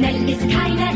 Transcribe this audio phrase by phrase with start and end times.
[0.00, 0.89] schnell ist keiner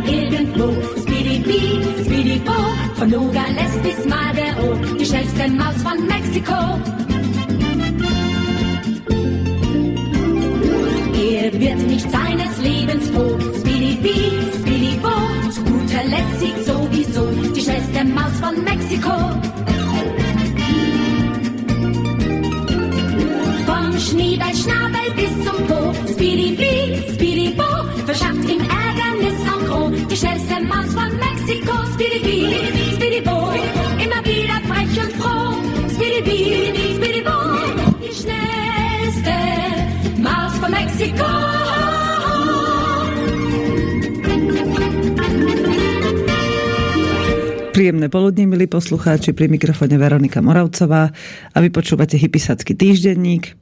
[47.75, 51.11] Príjemné poludne, milí poslucháči, pri mikrofone Veronika Moravcová
[51.50, 53.58] a vy počúvate Hypisacký týždenník.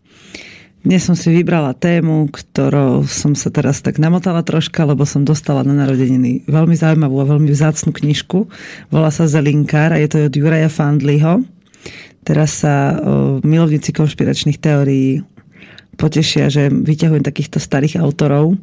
[0.84, 5.64] Dnes som si vybrala tému, ktorou som sa teraz tak namotala troška, lebo som dostala
[5.64, 8.52] na narodeniny veľmi zaujímavú a veľmi vzácnu knižku.
[8.92, 11.40] Volá sa Zelinkár a je to od Juraja Fandliho.
[12.22, 13.00] Teraz sa
[13.40, 15.24] milovníci konšpiračných teórií
[16.00, 18.56] potešia, že vyťahujem takýchto starých autorov.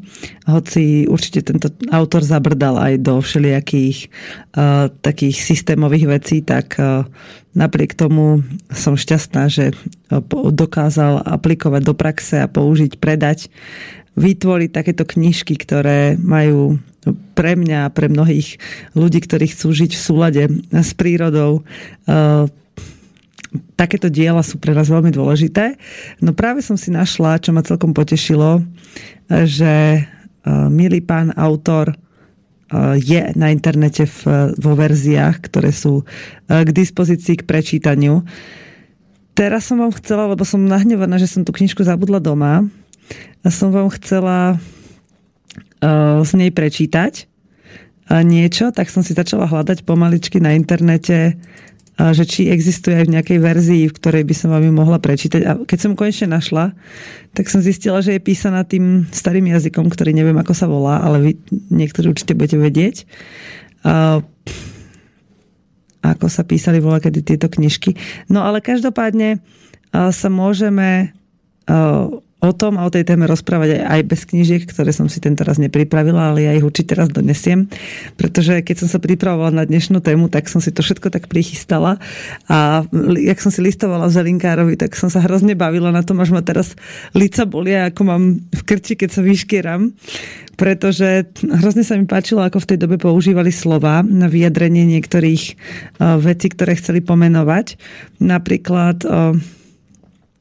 [0.50, 4.10] Hoci určite tento autor zabrdal aj do všelijakých
[4.58, 7.06] uh, takých systémových vecí, tak uh,
[7.54, 8.42] napriek tomu
[8.74, 13.54] som šťastná, že uh, dokázal aplikovať do praxe a použiť, predať,
[14.18, 16.82] vytvoriť takéto knižky, ktoré majú
[17.38, 18.60] pre mňa a pre mnohých
[18.92, 21.64] ľudí, ktorí chcú žiť v súlade s prírodou,
[22.10, 22.52] uh,
[23.76, 25.76] takéto diela sú pre nás veľmi dôležité.
[26.22, 28.62] No práve som si našla, čo ma celkom potešilo,
[29.30, 30.02] že e,
[30.70, 31.96] milý pán autor e,
[33.02, 38.22] je na internete v, vo verziách, ktoré sú e, k dispozícii k prečítaniu.
[39.34, 42.68] Teraz som vám chcela, lebo som nahnevaná, že som tú knižku zabudla doma,
[43.42, 44.60] a som vám chcela
[46.28, 47.26] z nej prečítať
[48.12, 51.40] niečo, tak som si začala hľadať pomaličky na internete
[52.00, 55.42] že či existuje aj v nejakej verzii, v ktorej by som vám ju mohla prečítať.
[55.44, 56.72] A keď som konečne našla,
[57.36, 61.20] tak som zistila, že je písaná tým starým jazykom, ktorý neviem, ako sa volá, ale
[61.20, 61.32] vy
[61.68, 63.04] niektorí určite budete vedieť.
[66.00, 68.00] Ako sa písali voľa kedy tieto knižky.
[68.32, 69.44] No ale každopádne
[69.92, 71.12] sa môžeme
[72.40, 75.44] o tom a o tej téme rozprávať aj, aj bez knižiek, ktoré som si tento
[75.44, 77.68] raz nepripravila, ale ja ich určite raz donesiem,
[78.16, 82.00] pretože keď som sa pripravovala na dnešnú tému, tak som si to všetko tak prichystala.
[82.48, 82.88] A
[83.20, 86.40] jak som si listovala v Zelinkárovi, tak som sa hrozne bavila na tom, až ma
[86.40, 86.80] teraz
[87.12, 89.92] lica bolia, ako mám v krči, keď sa vyškieram,
[90.56, 95.44] pretože hrozne sa mi páčilo, ako v tej dobe používali slova na vyjadrenie niektorých
[96.00, 97.76] uh, vecí, ktoré chceli pomenovať.
[98.24, 99.36] Napríklad uh,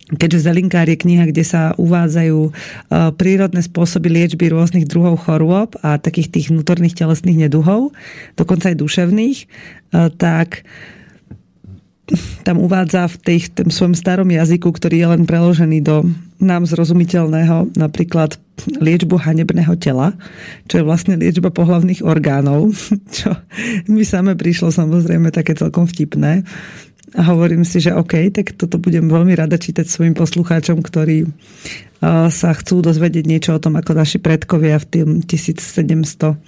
[0.08, 2.50] keďže Zelinkár je kniha, kde sa uvádzajú e,
[3.20, 7.92] prírodné spôsoby liečby rôznych druhov chorôb a takých tých vnútorných telesných neduhov,
[8.40, 9.46] dokonca aj duševných, e,
[10.16, 10.64] tak
[12.40, 16.08] tam uvádza v tej, tom svojom starom jazyku, ktorý je len preložený do
[16.38, 18.38] nám zrozumiteľného, napríklad
[18.78, 20.14] liečbu hanebného tela,
[20.70, 22.72] čo je vlastne liečba pohlavných orgánov,
[23.16, 23.34] čo
[23.90, 26.46] mi same prišlo samozrejme také celkom vtipné.
[27.16, 31.24] A hovorím si, že OK, tak toto budem veľmi rada čítať svojim poslucháčom, ktorí
[32.28, 36.38] sa chcú dozvedieť niečo o tom, ako naši predkovia v tým 1790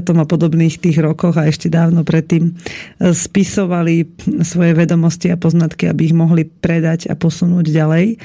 [0.00, 2.56] a podobných tých rokoch a ešte dávno predtým
[3.02, 4.08] spisovali
[4.40, 8.16] svoje vedomosti a poznatky, aby ich mohli predať a posunúť ďalej.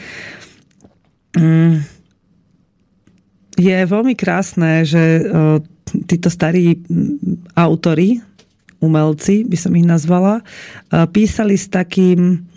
[1.35, 1.83] Mm.
[3.59, 5.27] Je veľmi krásne, že
[6.07, 6.79] títo starí
[7.59, 8.23] autory
[8.81, 10.41] umelci, by som ich nazvala,
[11.13, 12.49] písali s takým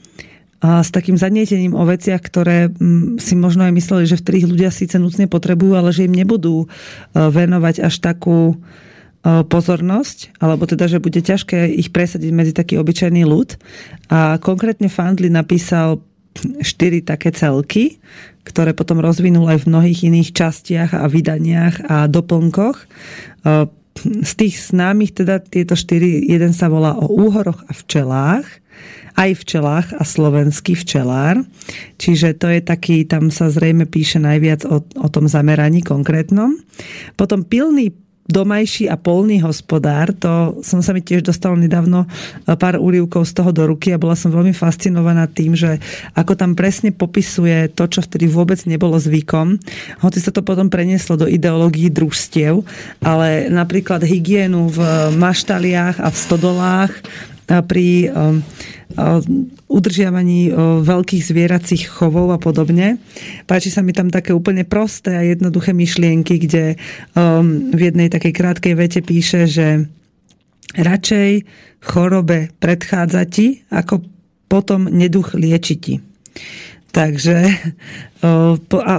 [0.64, 2.72] s takým zanietením o veciach, ktoré
[3.20, 6.72] si možno aj mysleli, že v ktorých ľudia síce nutne potrebujú, ale že im nebudú
[7.12, 8.56] venovať až takú
[9.24, 13.60] pozornosť, alebo teda, že bude ťažké ich presadiť medzi taký obyčajný ľud.
[14.08, 16.00] A konkrétne Fandli napísal
[16.64, 18.00] štyri také celky,
[18.48, 22.88] ktoré potom rozvinul aj v mnohých iných častiach a vydaniach a doplnkoch
[24.02, 28.46] z tých známych teda tieto štyri, jeden sa volá o úhoroch a včelách,
[29.14, 31.46] aj včelách a slovenský včelár.
[32.02, 36.58] Čiže to je taký, tam sa zrejme píše najviac o, o tom zameraní konkrétnom.
[37.14, 37.94] Potom pilný
[38.24, 42.08] domajší a polný hospodár, to som sa mi tiež dostala nedávno e,
[42.56, 45.76] pár úrivkov z toho do ruky a bola som veľmi fascinovaná tým, že
[46.16, 49.60] ako tam presne popisuje to, čo vtedy vôbec nebolo zvykom.
[50.00, 52.64] Hoci sa to potom prenieslo do ideológií družstiev,
[53.04, 54.80] ale napríklad hygienu v
[55.12, 56.92] maštaliach a v stodolách
[57.44, 58.08] pri
[59.68, 62.96] udržiavaní veľkých zvieracích chovov a podobne.
[63.44, 66.80] Páči sa mi tam také úplne prosté a jednoduché myšlienky, kde
[67.74, 69.84] v jednej takej krátkej vete píše, že
[70.72, 71.44] radšej
[71.84, 74.00] chorobe predchádza ti, ako
[74.48, 75.94] potom neduch lieči ti.
[76.94, 77.36] Takže
[78.72, 78.94] a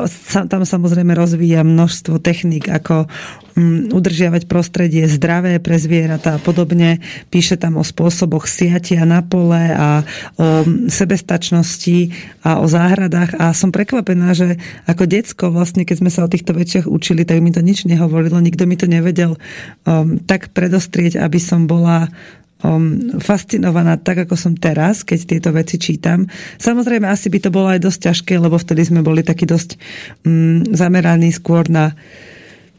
[0.46, 3.10] tam samozrejme rozvíja množstvo techník, ako
[3.58, 7.02] mm, udržiavať prostredie zdravé pre zvieratá a podobne.
[7.34, 10.06] Píše tam o spôsoboch siatia na pole a
[10.38, 12.14] o sebestačnosti
[12.46, 16.54] a o záhradách a som prekvapená, že ako decko vlastne, keď sme sa o týchto
[16.54, 19.42] veciach učili, tak mi to nič nehovorilo, nikto mi to nevedel
[19.88, 22.14] um, tak predostrieť, aby som bola
[22.64, 26.30] um, fascinovaná tak, ako som teraz, keď tieto veci čítam.
[26.62, 29.80] Samozrejme, asi by to bolo aj dosť ťažké, lebo vtedy sme boli takí dosť
[30.24, 31.98] um, zameraní skôr na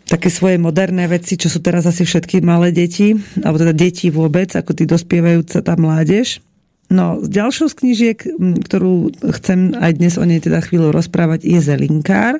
[0.07, 4.55] také svoje moderné veci, čo sú teraz asi všetky malé deti, alebo teda deti vôbec,
[4.55, 6.39] ako tí dospievajúca tá mládež.
[6.87, 12.39] No, ďalšou z knižiek, ktorú chcem aj dnes o nej teda chvíľu rozprávať, je Zelinkár.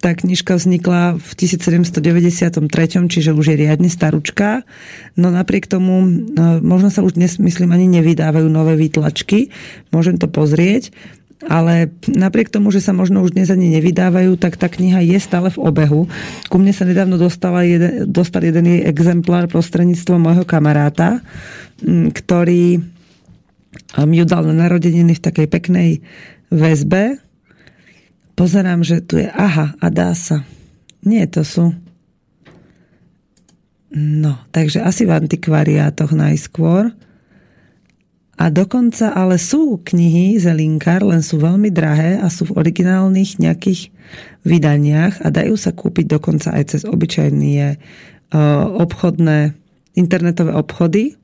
[0.00, 4.62] Tá knižka vznikla v 1793, čiže už je riadne staručka.
[5.18, 9.52] No napriek tomu, no, možno sa už dnes, myslím, ani nevydávajú nové výtlačky.
[9.90, 10.94] Môžem to pozrieť.
[11.44, 15.52] Ale napriek tomu, že sa možno už dnes ani nevydávajú, tak tá kniha je stále
[15.52, 16.08] v obehu.
[16.48, 21.20] Ku mne sa nedávno dostala jeden, dostal jeden jej exemplár prostredníctvom môjho kamaráta,
[21.84, 22.80] ktorý
[24.08, 25.88] mi ju dal na narodeniny v takej peknej
[26.48, 27.20] väzbe
[28.34, 30.42] Pozerám, že tu je aha a dá sa.
[31.06, 31.70] Nie, to sú...
[33.94, 36.90] No, takže asi v antikvariátoch najskôr.
[38.34, 43.94] A dokonca ale sú knihy Zelinkar, len sú veľmi drahé a sú v originálnych nejakých
[44.42, 47.78] vydaniach a dajú sa kúpiť dokonca aj cez obyčajné
[48.82, 49.54] obchodné
[49.94, 51.14] internetové obchody.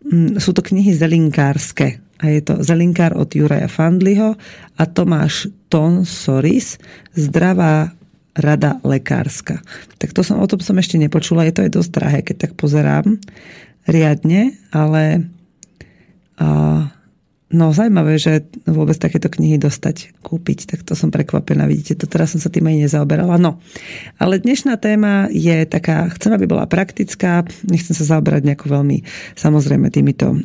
[0.00, 4.36] Mm, sú to knihy zelinkárske a je to Zelinkár od Juraja Fandliho
[4.76, 6.76] a Tomáš Ton Soris
[7.16, 7.96] Zdravá
[8.36, 9.64] rada lekárska.
[9.96, 12.52] Tak to som, o tom som ešte nepočula, je to aj dosť drahé, keď tak
[12.54, 13.18] pozerám
[13.88, 15.32] riadne, ale
[16.38, 16.86] uh,
[17.50, 21.66] No, zaujímavé, že vôbec takéto knihy dostať, kúpiť, tak to som prekvapená.
[21.66, 23.42] Vidíte, to teraz som sa tým aj nezaoberala.
[23.42, 23.58] No,
[24.22, 29.02] ale dnešná téma je taká, chcem, aby bola praktická, nechcem sa zaoberať nejako veľmi,
[29.34, 30.38] samozrejme, týmito,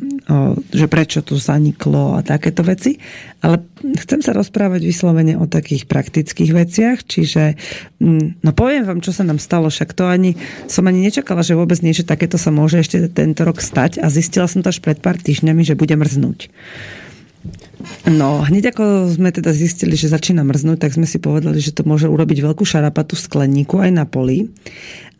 [0.74, 2.98] že prečo tu zaniklo a takéto veci,
[3.38, 3.62] ale
[4.02, 7.54] chcem sa rozprávať vyslovene o takých praktických veciach, čiže,
[8.02, 10.34] mm, no poviem vám, čo sa nám stalo, však to ani,
[10.66, 14.50] som ani nečakala, že vôbec niečo takéto sa môže ešte tento rok stať a zistila
[14.50, 16.50] som to až pred pár týždňami, že bude mrznúť.
[18.06, 21.82] No, hneď ako sme teda zistili, že začína mrznúť, tak sme si povedali, že to
[21.82, 24.50] môže urobiť veľkú šarapatu v skleníku aj na poli.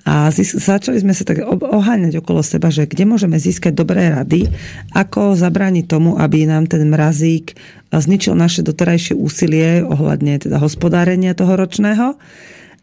[0.06, 4.46] A začali sme sa tak oháňať okolo seba, že kde môžeme získať dobré rady,
[4.94, 7.58] ako zabrániť tomu, aby nám ten mrazík
[7.90, 12.14] zničil naše doterajšie úsilie ohľadne teda hospodárenia toho ročného.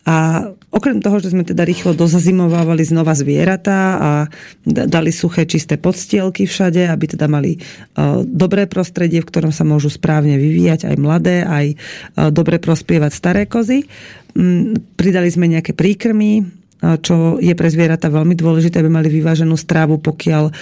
[0.03, 4.11] A okrem toho, že sme teda rýchlo dozazimovávali znova zvieratá a
[4.67, 7.59] dali suché čisté podstielky všade, aby teda mali e,
[8.27, 11.75] dobré prostredie, v ktorom sa môžu správne vyvíjať aj mladé, aj e,
[12.35, 13.87] dobre prospievať staré kozy.
[14.99, 16.62] Pridali sme nejaké príkrmy,
[16.99, 20.53] čo je pre zvieratá veľmi dôležité, aby mali vyváženú strávu, pokiaľ e,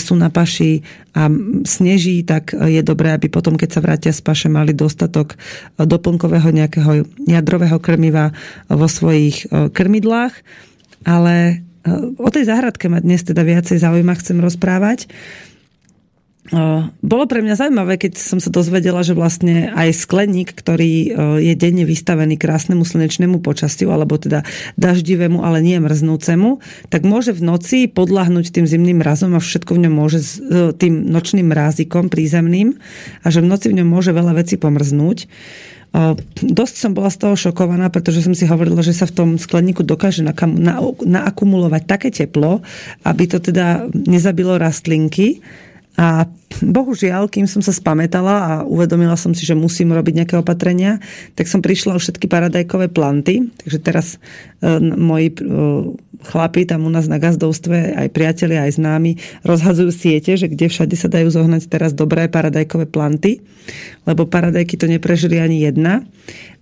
[0.00, 0.80] sú na paši
[1.12, 1.28] a
[1.68, 6.48] sneží, tak je dobré, aby potom, keď sa vrátia z paše, mali dostatok e, doplnkového
[6.48, 8.32] nejakého jadrového krmiva
[8.72, 10.32] vo svojich e, krmidlách.
[11.04, 11.62] Ale
[12.18, 15.06] o tej záhradke ma dnes teda viacej zaujíma, chcem rozprávať.
[17.02, 21.10] Bolo pre mňa zaujímavé, keď som sa dozvedela, že vlastne aj skleník, ktorý
[21.42, 24.46] je denne vystavený krásnemu slnečnému počastiu, alebo teda
[24.78, 29.82] daždivému, ale nie mrznúcemu, tak môže v noci podľahnúť tým zimným mrazom a všetko v
[29.88, 30.38] ňom môže s
[30.78, 32.78] tým nočným mrázikom prízemným
[33.22, 35.26] a že v noci v ňom môže veľa vecí pomrznúť.
[36.44, 39.80] Dosť som bola z toho šokovaná, pretože som si hovorila, že sa v tom skleníku
[39.80, 42.60] dokáže naakumulovať také teplo,
[43.00, 45.40] aby to teda nezabilo rastlinky,
[45.96, 46.28] a
[46.60, 51.00] bohužiaľ, kým som sa spametala a uvedomila som si, že musím robiť nejaké opatrenia,
[51.32, 53.48] tak som prišla o všetky paradajkové planty.
[53.64, 54.06] Takže teraz
[54.60, 55.36] e, moji e,
[56.20, 59.16] chlapi tam u nás na gazdovstve, aj priatelia, aj známi,
[59.48, 63.40] rozhadzujú siete, že kde všade sa dajú zohnať teraz dobré paradajkové planty,
[64.04, 66.04] lebo paradajky to neprežili ani jedna.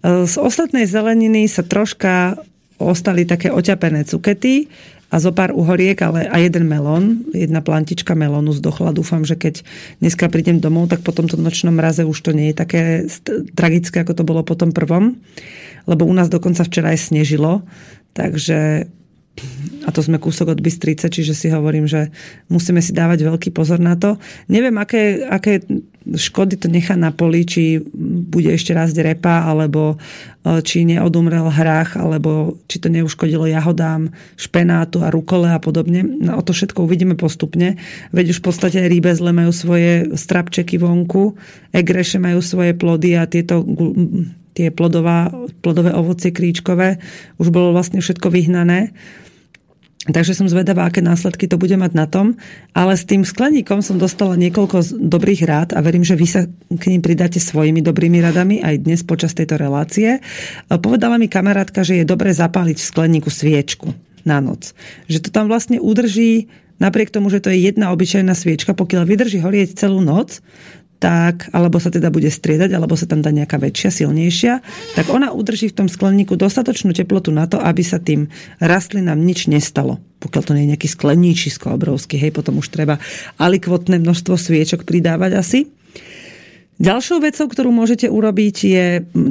[0.02, 2.38] E, z ostatnej zeleniny sa troška
[2.78, 4.66] ostali také oťapené cukety,
[5.12, 8.96] a zo pár uhoriek, ale a jeden melón, jedna plantička melónu zdochla.
[8.96, 9.62] Dúfam, že keď
[10.00, 12.82] dneska prídem domov, tak po tomto nočnom mraze už to nie je také
[13.54, 15.20] tragické, ako to bolo po tom prvom.
[15.84, 17.62] Lebo u nás dokonca včera aj snežilo,
[18.16, 18.88] takže
[19.84, 22.08] a to sme kúsok od Bystrice, čiže si hovorím, že
[22.48, 24.16] musíme si dávať veľký pozor na to.
[24.46, 25.60] Neviem, aké, aké
[26.04, 27.82] škody to nechá na poli, či
[28.28, 29.96] bude ešte raz repa, alebo
[30.44, 36.04] e, či neodumrel hrách, alebo či to neuškodilo jahodám, špenátu a rukole a podobne.
[36.04, 37.80] No, o to všetko uvidíme postupne.
[38.14, 41.34] Veď už v podstate aj rýbezle majú svoje strapčeky vonku,
[41.74, 43.64] egreše majú svoje plody a tieto
[44.54, 47.02] tie plodová, plodové ovocie kríčkové
[47.42, 48.94] už bolo vlastne všetko vyhnané.
[50.04, 52.36] Takže som zvedavá, aké následky to bude mať na tom.
[52.76, 56.84] Ale s tým skleníkom som dostala niekoľko dobrých rád a verím, že vy sa k
[56.92, 60.20] ním pridáte svojimi dobrými radami aj dnes počas tejto relácie.
[60.68, 63.96] Povedala mi kamarátka, že je dobre zapáliť v skleníku sviečku
[64.28, 64.76] na noc.
[65.08, 66.52] Že to tam vlastne udrží
[66.84, 70.44] napriek tomu, že to je jedna obyčajná sviečka, pokiaľ vydrží horieť celú noc,
[71.04, 74.64] tak, alebo sa teda bude striedať, alebo sa tam dá nejaká väčšia, silnejšia,
[74.96, 79.52] tak ona udrží v tom skleníku dostatočnú teplotu na to, aby sa tým rastlinám nič
[79.52, 80.00] nestalo.
[80.24, 82.96] Pokiaľ to nie je nejaký skleníčisko obrovský, hej, potom už treba
[83.36, 85.60] alikvotné množstvo sviečok pridávať asi.
[86.80, 88.86] Ďalšou vecou, ktorú môžete urobiť je,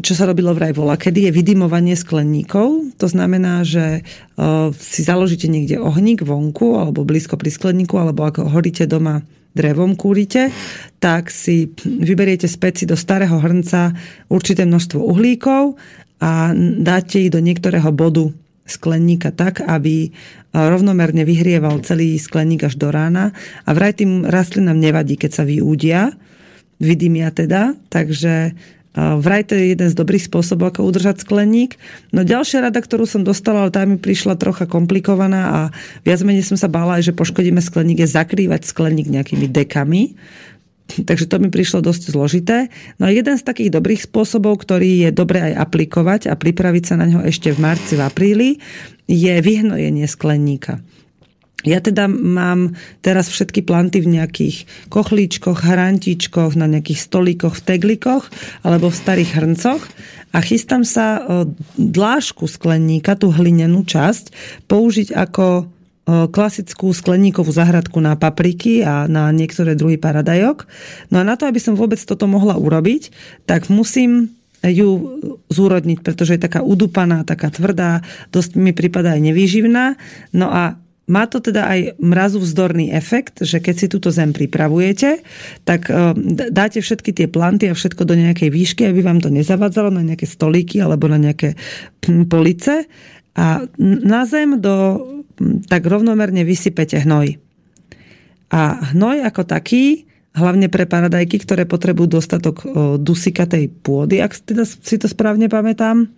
[0.05, 2.95] čo sa robilo vraj vola, kedy je vydimovanie skleníkov.
[3.01, 4.05] To znamená, že
[4.77, 10.49] si založíte niekde ohník vonku alebo blízko pri skleníku, alebo ako horíte doma drevom kúrite,
[10.97, 13.93] tak si vyberiete speci do starého hrnca
[14.29, 15.77] určité množstvo uhlíkov
[16.21, 18.33] a dáte ich do niektorého bodu
[18.63, 20.09] skleníka tak, aby
[20.55, 23.35] rovnomerne vyhrieval celý skleník až do rána.
[23.67, 26.15] A vraj tým rastlinám nevadí, keď sa vyúdia,
[26.79, 28.55] vydymia teda, takže
[28.93, 31.81] Vraj to je jeden z dobrých spôsobov, ako udržať skleník.
[32.13, 35.59] No ďalšia rada, ktorú som dostala, ale tá mi prišla trocha komplikovaná a
[36.05, 40.13] viac menej som sa bála, že poškodíme skleník, je zakrývať skleník nejakými dekami.
[41.09, 42.69] Takže to mi prišlo dosť zložité.
[43.01, 46.95] No a jeden z takých dobrých spôsobov, ktorý je dobre aj aplikovať a pripraviť sa
[47.01, 48.49] na ňo ešte v marci, v apríli,
[49.09, 50.85] je vyhnojenie skleníka.
[51.63, 58.27] Ja teda mám teraz všetky planty v nejakých kochlíčkoch, hrantičkoch, na nejakých stolíkoch, v teglikoch
[58.67, 59.83] alebo v starých hrncoch
[60.35, 61.23] a chystám sa
[61.79, 64.33] dlážku skleníka, tú hlinenú časť,
[64.67, 65.71] použiť ako
[66.03, 70.67] klasickú skleníkovú zahradku na papriky a na niektoré druhy paradajok.
[71.15, 73.15] No a na to, aby som vôbec toto mohla urobiť,
[73.47, 78.03] tak musím ju zúrodniť, pretože je taká udupaná, taká tvrdá,
[78.35, 79.95] dosť mi prípada aj nevýživná.
[80.35, 85.19] No a má to teda aj mrazovzdorný efekt, že keď si túto zem pripravujete,
[85.67, 86.15] tak e,
[86.47, 90.23] dáte všetky tie planty a všetko do nejakej výšky, aby vám to nezavadzalo na nejaké
[90.23, 91.59] stolíky alebo na nejaké
[92.31, 92.87] police
[93.35, 95.01] a na zem do,
[95.67, 97.35] tak rovnomerne vysypete hnoj.
[98.53, 104.63] A hnoj ako taký, hlavne pre paradajky, ktoré potrebujú dostatok e, dusikatej pôdy, ak teda
[104.63, 106.09] si to správne pamätám,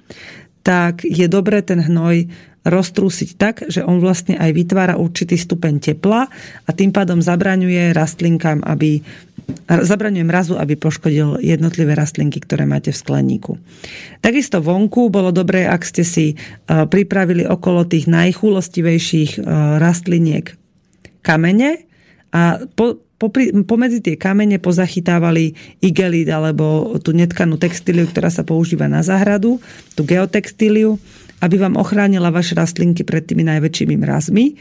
[0.65, 2.25] tak je dobré ten hnoj
[2.65, 6.25] roztrúsiť tak, že on vlastne aj vytvára určitý stupeň tepla
[6.65, 9.05] a tým pádom zabraňuje rastlinkám, aby
[9.69, 13.61] zabraňuje mrazu, aby poškodil jednotlivé rastlinky, ktoré máte v skleníku.
[14.17, 19.39] Takisto vonku bolo dobré, ak ste si e, pripravili okolo tých najchulostivejších e,
[19.77, 20.57] rastliniek
[21.21, 21.85] kamene
[22.33, 28.85] a po, popri, pomedzi tie kamene pozachytávali igelit alebo tú netkanú textíliu, ktorá sa používa
[28.85, 29.57] na záhradu,
[29.97, 31.01] tú geotextíliu
[31.43, 34.55] aby vám ochránila vaše rastlinky pred tými najväčšími mrazmi.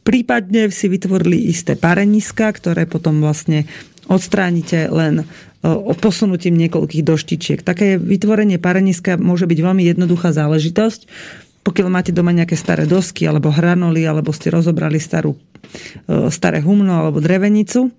[0.00, 3.66] Prípadne si vytvorili isté pareniska, ktoré potom vlastne
[4.08, 5.28] odstránite len
[5.60, 7.60] o posunutím niekoľkých doštičiek.
[7.60, 11.04] Také vytvorenie pareniska môže byť veľmi jednoduchá záležitosť.
[11.60, 15.36] Pokiaľ máte doma nejaké staré dosky alebo hranoly, alebo ste rozobrali starú,
[16.32, 17.92] staré humno alebo drevenicu,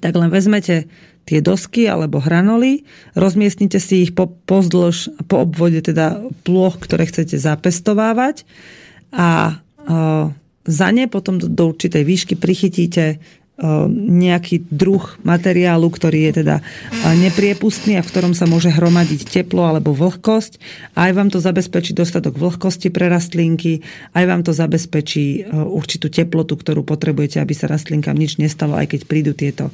[0.00, 0.88] tak len vezmete
[1.28, 2.82] tie dosky alebo hranoly,
[3.14, 8.48] rozmiestnite si ich po, pozdĺž, po obvode teda ploch, ktoré chcete zapestovávať
[9.14, 9.54] a e,
[10.66, 13.20] za ne potom do, do určitej výšky prichytíte
[13.60, 16.56] nejaký druh materiálu, ktorý je teda
[17.20, 20.56] nepriepustný a v ktorom sa môže hromadiť teplo alebo vlhkosť.
[20.96, 23.84] Aj vám to zabezpečí dostatok vlhkosti pre rastlinky,
[24.16, 29.00] aj vám to zabezpečí určitú teplotu, ktorú potrebujete, aby sa rastlinkám nič nestalo, aj keď
[29.04, 29.68] prídu tieto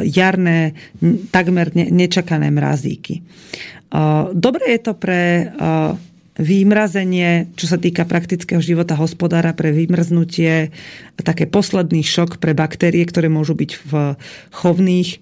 [0.00, 0.72] jarné,
[1.28, 3.20] takmer nečakané mrazíky.
[4.32, 5.52] Dobre je to pre
[6.40, 10.72] vymrazenie, čo sa týka praktického života hospodára pre vymrznutie,
[11.20, 13.92] také posledný šok pre baktérie, ktoré môžu byť v
[14.48, 15.20] chovných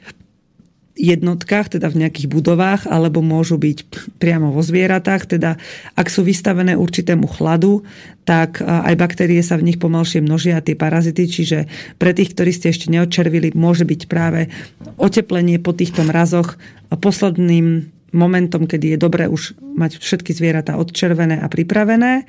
[0.99, 3.79] jednotkách, teda v nejakých budovách, alebo môžu byť
[4.19, 5.31] priamo vo zvieratách.
[5.31, 5.55] Teda
[5.95, 7.87] ak sú vystavené určitému chladu,
[8.27, 11.71] tak aj baktérie sa v nich pomalšie množia, tie parazity, čiže
[12.03, 14.51] pre tých, ktorí ste ešte neodčervili, môže byť práve
[14.99, 16.59] oteplenie po týchto mrazoch
[16.91, 22.25] posledným momentom, kedy je dobré už mať všetky zvieratá odčervené a pripravené.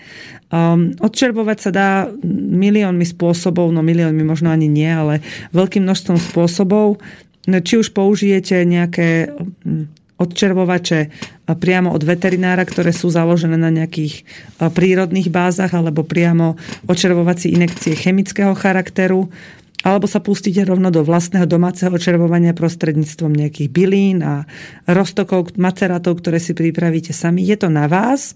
[0.51, 1.89] Um, odčervovať sa dá
[2.33, 5.23] miliónmi spôsobov, no miliónmi možno ani nie, ale
[5.55, 6.99] veľkým množstvom spôsobov.
[7.47, 9.87] Či už použijete nejaké um,
[10.19, 14.27] odčervovače uh, priamo od veterinára, ktoré sú založené na nejakých
[14.59, 16.59] uh, prírodných bázach, alebo priamo
[16.91, 19.31] odčervovací inekcie chemického charakteru,
[19.79, 24.43] alebo sa pustíte rovno do vlastného domáceho červovania prostredníctvom nejakých bylín a
[24.83, 27.47] roztokov, macerátov, ktoré si pripravíte sami.
[27.47, 28.35] Je to na vás.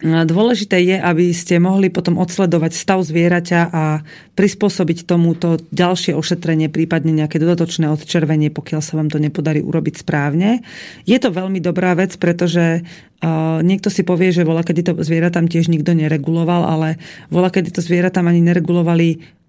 [0.00, 4.00] Dôležité je, aby ste mohli potom odsledovať stav zvieraťa a
[4.32, 10.64] prispôsobiť tomuto ďalšie ošetrenie, prípadne nejaké dodatočné odčervenie, pokiaľ sa vám to nepodarí urobiť správne.
[11.04, 15.28] Je to veľmi dobrá vec, pretože uh, niekto si povie, že vola, kedy to zviera
[15.28, 16.96] tiež nikto nereguloval, ale
[17.28, 19.39] vola, kedy to zviera ani neregulovali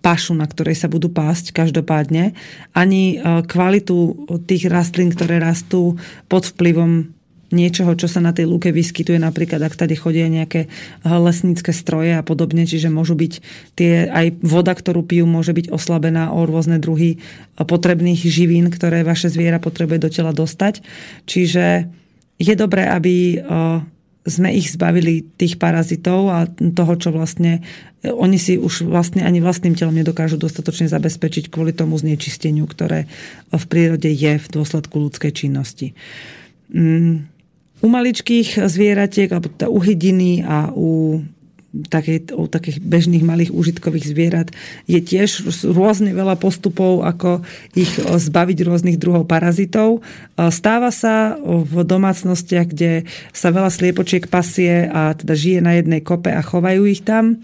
[0.00, 2.32] pašu, na ktorej sa budú pásť každopádne,
[2.72, 6.00] ani uh, kvalitu tých rastlín, ktoré rastú
[6.32, 7.12] pod vplyvom
[7.50, 10.70] niečoho, čo sa na tej lúke vyskytuje, napríklad ak tady chodia nejaké
[11.02, 13.32] lesnícke stroje a podobne, čiže môžu byť
[13.74, 17.18] tie, aj voda, ktorú pijú, môže byť oslabená o rôzne druhy
[17.58, 20.80] potrebných živín, ktoré vaše zviera potrebuje do tela dostať.
[21.26, 21.90] Čiže
[22.38, 23.42] je dobré, aby
[24.28, 27.64] sme ich zbavili tých parazitov a toho, čo vlastne
[28.04, 33.08] oni si už vlastne ani vlastným telom nedokážu dostatočne zabezpečiť kvôli tomu znečisteniu, ktoré
[33.52, 35.92] v prírode je v dôsledku ľudskej činnosti.
[36.72, 37.28] Mm,
[37.80, 41.20] u maličkých zvieratiek, alebo teda u hydiny a u
[41.70, 44.48] takej, u takých bežných malých užitkových zvierat
[44.90, 47.46] je tiež rôzne veľa postupov, ako
[47.78, 50.02] ich zbaviť rôznych druhov parazitov.
[50.34, 56.34] Stáva sa v domácnostiach, kde sa veľa sliepočiek pasie a teda žije na jednej kope
[56.34, 57.38] a chovajú ich tam,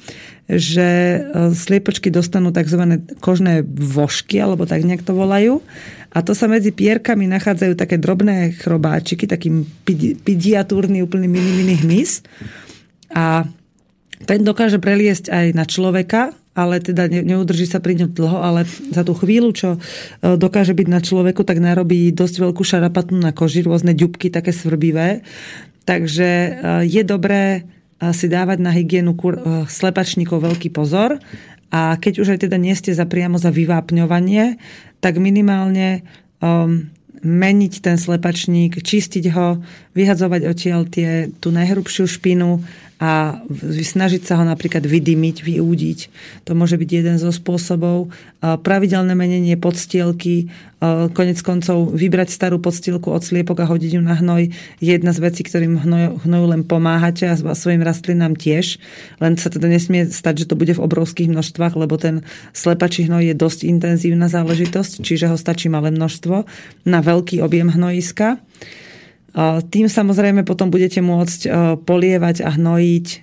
[0.47, 1.23] že
[1.55, 3.03] sliepočky dostanú tzv.
[3.19, 5.63] kožné vožky, alebo tak nejak to volajú
[6.17, 9.53] a to sa medzi pierkami nachádzajú také drobné chrobáčiky, taký
[10.25, 12.25] pidiatúrny, úplný mini, mini hmyz.
[13.13, 13.45] A
[14.25, 19.05] ten dokáže preliesť aj na človeka, ale teda neudrží sa pri ňom dlho, ale za
[19.05, 19.79] tú chvíľu, čo e,
[20.41, 25.21] dokáže byť na človeku, tak narobí dosť veľkú šarapatnú na koži, rôzne ďubky také svrbivé.
[25.85, 26.51] Takže e,
[26.89, 27.61] je dobré e,
[28.17, 29.13] si dávať na hygienu
[29.69, 31.21] slepačníkov veľký pozor
[31.69, 34.57] a keď už aj teda nie ste za priamo za vyvápňovanie,
[35.03, 36.07] tak minimálne
[36.39, 36.89] um,
[37.27, 39.61] meniť ten slepačník, čistiť ho,
[39.97, 42.61] vyhadzovať odtiaľ tie, tú najhrubšiu špinu
[42.97, 45.99] a snažiť sa ho napríklad vydymiť, vyúdiť.
[46.49, 48.09] To môže byť jeden zo spôsobov.
[48.41, 50.49] Pravidelné menenie podstielky,
[51.13, 54.49] konec koncov vybrať starú podstielku od sliepok a hodiť ju na hnoj
[54.81, 58.81] je jedna z vecí, ktorým hnoju, hnoju len pomáhate a svojim rastlinám tiež.
[59.21, 62.25] Len sa teda nesmie stať, že to bude v obrovských množstvách, lebo ten
[62.57, 66.49] slepačí hnoj je dosť intenzívna záležitosť, čiže ho stačí malé množstvo
[66.89, 68.41] na veľký objem hnojiska.
[69.69, 73.17] Tým samozrejme potom budete môcť e, polievať a hnojiť e,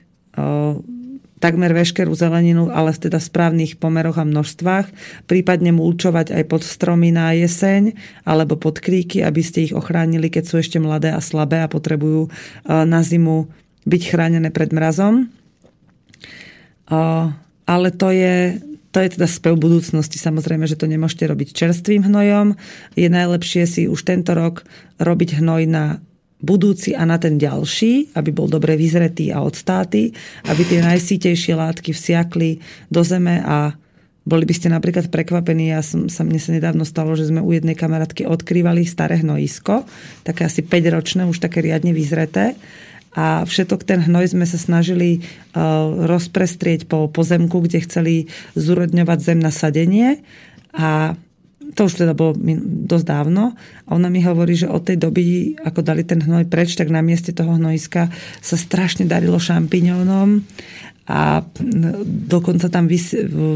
[1.41, 4.93] takmer veškerú zeleninu, ale teda v správnych pomeroch a množstvách,
[5.25, 7.97] prípadne mulčovať aj pod stromy na jeseň
[8.29, 12.29] alebo pod kríky, aby ste ich ochránili, keď sú ešte mladé a slabé a potrebujú
[12.29, 12.31] e,
[12.69, 13.49] na zimu
[13.89, 15.27] byť chránené pred mrazom.
[17.63, 18.59] Ale to je,
[18.93, 20.21] to je teda spev budúcnosti.
[20.21, 22.53] Samozrejme, že to nemôžete robiť čerstvým hnojom.
[22.93, 24.61] Je najlepšie si už tento rok
[25.01, 25.97] robiť hnoj na
[26.43, 30.13] budúci a na ten ďalší, aby bol dobre vyzretý a odstáty,
[30.45, 33.73] aby tie najsítejšie látky vsiakli do zeme a
[34.23, 37.51] boli by ste napríklad prekvapení, ja som, sa mne sa nedávno stalo, že sme u
[37.51, 39.83] jednej kamarátky odkrývali staré hnojisko,
[40.23, 42.55] také asi 5-ročné, už také riadne vyzreté
[43.13, 48.15] a všetok ten hnoj sme sa snažili uh, rozprestrieť po pozemku, kde chceli
[48.57, 50.25] zúrodňovať zem na sadenie.
[50.73, 51.13] A
[51.71, 52.35] to už teda bolo
[52.87, 53.55] dosť dávno.
[53.87, 56.99] A ona mi hovorí, že od tej doby, ako dali ten hnoj preč, tak na
[56.99, 58.11] mieste toho hnojiska
[58.43, 60.43] sa strašne darilo šampiňónom
[61.03, 61.43] a
[62.07, 62.87] dokonca tam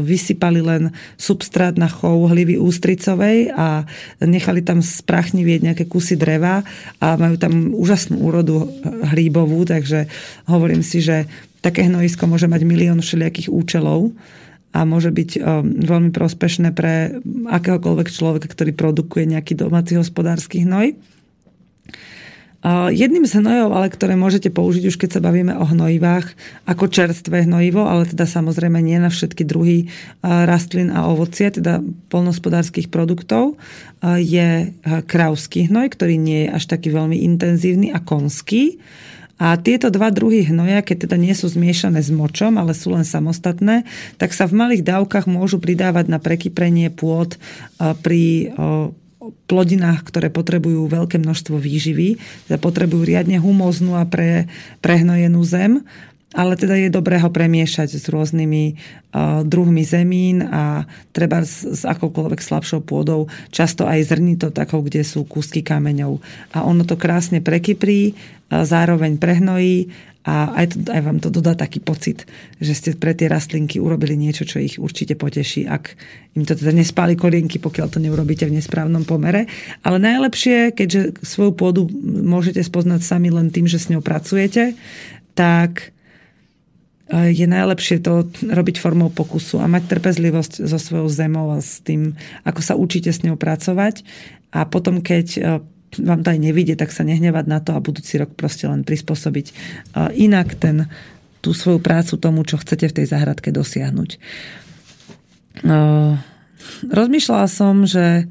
[0.04, 3.88] vysypali len substrát na chov hlivy ústricovej a
[4.20, 6.60] nechali tam sprachnivieť nejaké kusy dreva
[7.00, 10.12] a majú tam úžasnú úrodu hríbovú, takže
[10.44, 11.24] hovorím si, že
[11.64, 14.12] také hnojisko môže mať milión všelijakých účelov
[14.72, 20.92] a môže byť veľmi prospešné pre akéhokoľvek človeka, ktorý produkuje nejaký domáci hospodársky hnoj.
[22.90, 26.34] Jedným z hnojov, ale ktoré môžete použiť už keď sa bavíme o hnojivách,
[26.66, 29.86] ako čerstvé hnojivo, ale teda samozrejme nie na všetky druhy
[30.26, 31.78] rastlín a ovocie, teda
[32.10, 33.54] polnospodárských produktov,
[34.18, 34.74] je
[35.06, 38.82] krauský hnoj, ktorý nie je až taký veľmi intenzívny a konský.
[39.38, 43.06] A tieto dva druhy hnoja, keď teda nie sú zmiešané s močom, ale sú len
[43.06, 43.86] samostatné,
[44.18, 47.38] tak sa v malých dávkach môžu pridávať na prekyprenie pôd
[48.02, 48.50] pri
[49.46, 54.48] plodinách, ktoré potrebujú veľké množstvo výživy, teda potrebujú riadne humóznu a pre,
[54.80, 55.84] prehnojenú zem,
[56.36, 60.84] ale teda je dobré ho premiešať s rôznymi uh, druhmi zemín a
[61.16, 66.20] treba s, s akoukoľvek slabšou pôdou, často aj zrnito takou, kde sú kúsky kameňov.
[66.52, 69.88] A ono to krásne prekyprí, uh, zároveň prehnojí
[70.28, 72.28] a aj, to, aj vám to dodá taký pocit,
[72.60, 75.96] že ste pre tie rastlinky urobili niečo, čo ich určite poteší, ak
[76.36, 79.48] im to teda nespáli korienky, pokiaľ to neurobíte v nesprávnom pomere.
[79.80, 84.76] Ale najlepšie, keďže svoju pôdu môžete spoznať sami len tým, že s ňou pracujete,
[85.32, 85.96] tak
[87.08, 92.12] je najlepšie to robiť formou pokusu a mať trpezlivosť so svojou zemou a s tým,
[92.44, 94.04] ako sa učíte s ňou pracovať.
[94.52, 95.40] A potom, keď e,
[96.04, 99.56] vám to aj nevidie, tak sa nehnevať na to a budúci rok proste len prispôsobiť
[100.20, 100.92] inak ten,
[101.40, 104.20] tú svoju prácu tomu, čo chcete v tej záhradke dosiahnuť.
[106.92, 108.28] Rozmýšľala som, že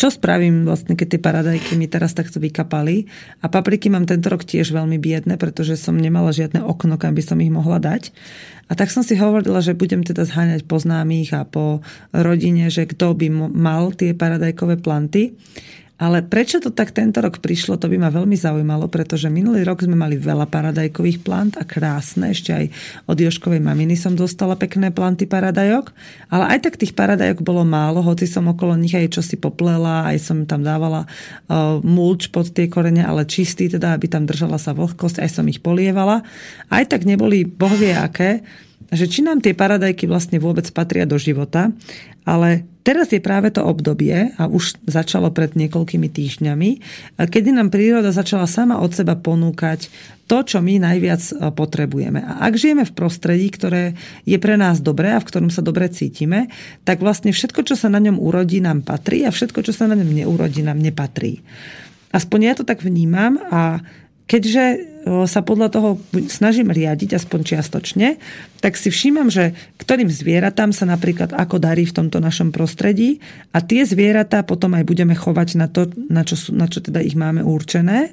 [0.00, 3.04] čo spravím vlastne, keď tie paradajky mi teraz takto vykapali.
[3.44, 7.20] A papriky mám tento rok tiež veľmi biedne, pretože som nemala žiadne okno, kam by
[7.20, 8.08] som ich mohla dať.
[8.72, 11.84] A tak som si hovorila, že budem teda zháňať po známych a po
[12.16, 15.36] rodine, že kto by mal tie paradajkové planty.
[16.00, 19.84] Ale prečo to tak tento rok prišlo, to by ma veľmi zaujímalo, pretože minulý rok
[19.84, 22.32] sme mali veľa paradajkových plant a krásne.
[22.32, 22.64] Ešte aj
[23.04, 25.92] od Joškovej maminy som dostala pekné planty paradajok.
[26.32, 30.16] Ale aj tak tých paradajok bolo málo, hoci som okolo nich aj čosi poplela, aj
[30.24, 34.72] som tam dávala uh, mulč pod tie korene, ale čistý teda, aby tam držala sa
[34.72, 36.24] vlhkosť, aj som ich polievala.
[36.72, 38.40] Aj tak neboli bohvie aké
[38.90, 41.70] že či nám tie paradajky vlastne vôbec patria do života,
[42.26, 46.70] ale teraz je práve to obdobie, a už začalo pred niekoľkými týždňami,
[47.16, 49.88] kedy nám príroda začala sama od seba ponúkať
[50.30, 52.22] to, čo my najviac e, potrebujeme.
[52.22, 55.90] A ak žijeme v prostredí, ktoré je pre nás dobré a v ktorom sa dobre
[55.90, 56.46] cítime,
[56.86, 59.98] tak vlastne všetko, čo sa na ňom urodí, nám patrí a všetko, čo sa na
[59.98, 61.42] ňom neurodí, nám nepatrí.
[62.14, 63.82] Aspoň ja to tak vnímam a
[64.30, 64.64] keďže
[65.26, 65.90] sa podľa toho
[66.28, 68.08] snažím riadiť, aspoň čiastočne,
[68.60, 73.18] tak si všímam, že ktorým zvieratám sa napríklad ako darí v tomto našom prostredí
[73.50, 77.00] a tie zvieratá potom aj budeme chovať na to, na čo, sú, na čo teda
[77.00, 78.12] ich máme určené.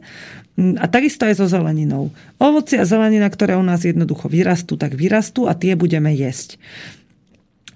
[0.58, 2.10] A takisto aj so zeleninou.
[2.42, 6.58] Ovoci a zelenina, ktoré u nás jednoducho vyrastú, tak vyrastú a tie budeme jesť.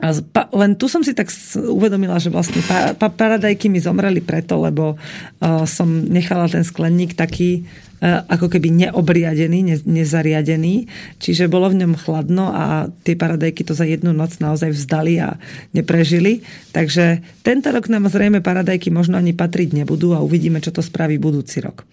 [0.01, 0.09] A
[0.57, 2.59] len tu som si tak uvedomila, že vlastne
[2.97, 4.97] paradajky mi zomreli preto, lebo
[5.69, 7.69] som nechala ten skleník taký
[8.01, 10.89] E, ako keby neobriadený, ne, nezariadený,
[11.21, 15.37] čiže bolo v ňom chladno a tie paradajky to za jednu noc naozaj vzdali a
[15.77, 16.41] neprežili.
[16.73, 21.21] Takže tento rok nám zrejme paradajky možno ani patriť nebudú a uvidíme, čo to spraví
[21.21, 21.85] budúci rok.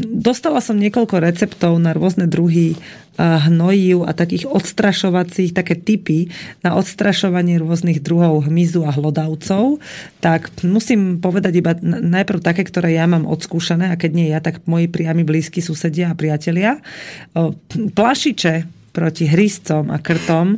[0.00, 2.74] Dostala som niekoľko receptov na rôzne druhy
[3.16, 6.28] hnojív a takých odstrašovacích, také typy
[6.60, 9.80] na odstrašovanie rôznych druhov hmyzu a hlodavcov.
[10.20, 14.64] Tak musím povedať iba najprv také, ktoré ja mám odskúšané a keď nie ja, tak
[14.68, 16.80] moji priami blízki susedia a priatelia.
[17.72, 20.56] Plašiče proti hryzcom a krtom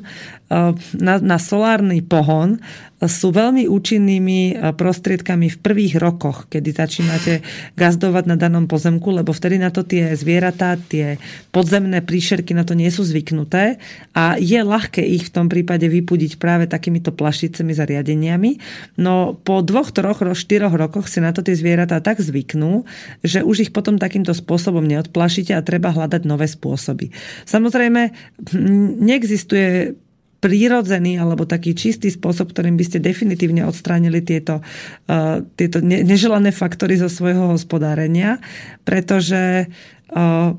[0.97, 2.57] na, na solárny pohon
[2.99, 7.33] sú veľmi účinnými prostriedkami v prvých rokoch, kedy začínate
[7.79, 11.23] gazdovať na danom pozemku, lebo vtedy na to tie zvieratá, tie
[11.55, 13.79] podzemné príšerky na to nie sú zvyknuté
[14.19, 18.51] a je ľahké ich v tom prípade vypudiť práve takýmito plašicemi zariadeniami.
[18.99, 22.83] No po dvoch, troch, štyroch rokoch si na to tie zvieratá tak zvyknú,
[23.23, 27.15] že už ich potom takýmto spôsobom neodplašíte a treba hľadať nové spôsoby.
[27.47, 28.11] Samozrejme,
[29.07, 29.95] neexistuje
[30.39, 34.63] prírodzený alebo taký čistý spôsob, ktorým by ste definitívne odstránili tieto,
[35.11, 38.39] uh, tieto ne, neželané faktory zo svojho hospodárenia,
[38.87, 39.67] pretože
[40.15, 40.55] uh,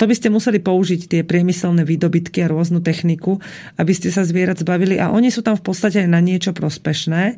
[0.00, 3.36] to by ste museli použiť tie priemyselné výdobytky a rôznu techniku,
[3.76, 7.36] aby ste sa zvierat zbavili a oni sú tam v podstate na niečo prospešné.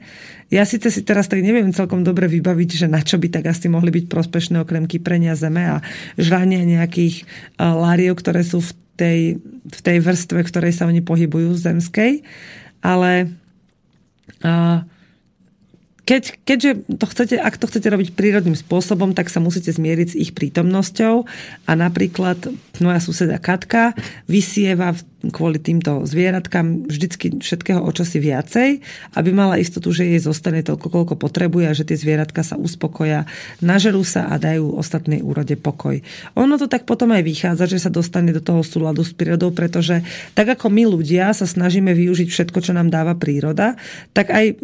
[0.55, 3.67] Ja síce si teraz tak neviem celkom dobre vybaviť, že na čo by tak asi
[3.67, 5.77] mohli byť prospešné okrem kyprenia zeme a
[6.15, 7.27] žrania nejakých
[7.59, 8.71] uh, láriov, ktoré sú v
[9.03, 9.21] tej,
[9.67, 12.23] v tej vrstve, v ktorej sa oni pohybujú zemskej.
[12.87, 13.35] Ale
[14.47, 14.87] uh,
[16.03, 20.19] keď, keďže to chcete, ak to chcete robiť prírodným spôsobom, tak sa musíte zmieriť s
[20.19, 21.15] ich prítomnosťou
[21.71, 22.51] a napríklad
[22.83, 23.95] moja suseda Katka
[24.27, 24.99] vysieva
[25.31, 28.83] kvôli týmto zvieratkám vždycky všetkého o čosi viacej,
[29.15, 33.31] aby mala istotu, že jej zostane toľko, koľko potrebuje a že tie zvieratka sa uspokoja,
[33.63, 36.03] nažerú sa a dajú ostatnej úrode pokoj.
[36.35, 40.03] Ono to tak potom aj vychádza, že sa dostane do toho súladu s prírodou, pretože
[40.35, 43.79] tak ako my ľudia sa snažíme využiť všetko, čo nám dáva príroda,
[44.11, 44.59] tak aj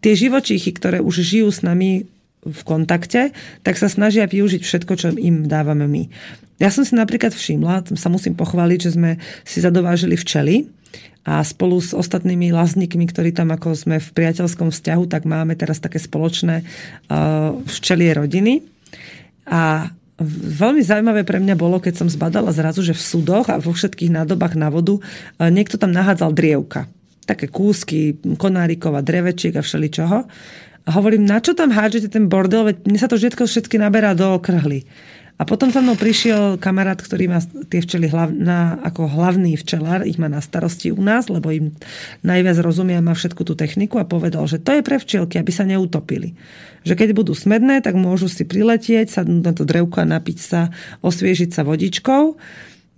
[0.00, 2.08] tie živočíchy, ktoré už žijú s nami
[2.40, 6.02] v kontakte, tak sa snažia využiť všetko, čo im dávame my.
[6.60, 9.10] Ja som si napríklad všimla, sa musím pochváliť, že sme
[9.44, 10.68] si zadovážili včely
[11.24, 15.80] a spolu s ostatnými lazníkmi, ktorí tam ako sme v priateľskom vzťahu, tak máme teraz
[15.80, 18.64] také spoločné uh, včelie rodiny.
[19.48, 19.92] A
[20.60, 24.12] veľmi zaujímavé pre mňa bolo, keď som zbadala zrazu, že v súdoch a vo všetkých
[24.12, 26.88] nádobách na vodu uh, niekto tam nahádzal drievka.
[27.28, 30.18] Také kúsky konárikov a drevečiek a všeličoho.
[30.88, 34.16] A hovorím, na čo tam hádžete ten bordel, veď mne sa to všetko všetky naberá
[34.16, 34.88] do okrhly.
[35.40, 37.40] A potom za mnou prišiel kamarát, ktorý má
[37.72, 41.72] tie včely hlav, na, ako hlavný včelár, ich má na starosti u nás, lebo im
[42.20, 45.48] najviac rozumie a má všetku tú techniku a povedal, že to je pre včielky, aby
[45.48, 46.36] sa neutopili.
[46.84, 50.60] Že keď budú smedné, tak môžu si priletieť, sadnúť na to drevko a napiť sa,
[51.00, 52.36] osviežiť sa vodičkou.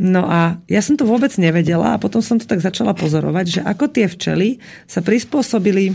[0.01, 3.61] No a ja som to vôbec nevedela a potom som to tak začala pozorovať, že
[3.61, 5.95] ako tie včely sa prispôsobili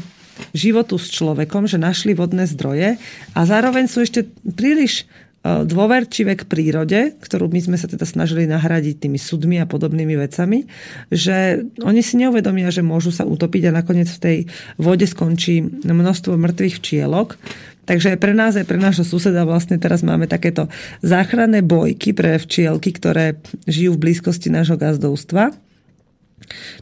[0.54, 3.02] životu s človekom, že našli vodné zdroje
[3.34, 5.10] a zároveň sú ešte príliš
[5.48, 10.18] E, dôverčivé k prírode, ktorú my sme sa teda snažili nahradiť tými sudmi a podobnými
[10.18, 10.68] vecami,
[11.14, 14.38] že oni si neuvedomia, že môžu sa utopiť a nakoniec v tej
[14.76, 17.38] vode skončí množstvo mŕtvych včielok.
[17.88, 20.68] Takže pre nás aj pre nášho suseda vlastne teraz máme takéto
[21.00, 25.56] záchranné bojky pre včielky, ktoré žijú v blízkosti nášho gazdovstva.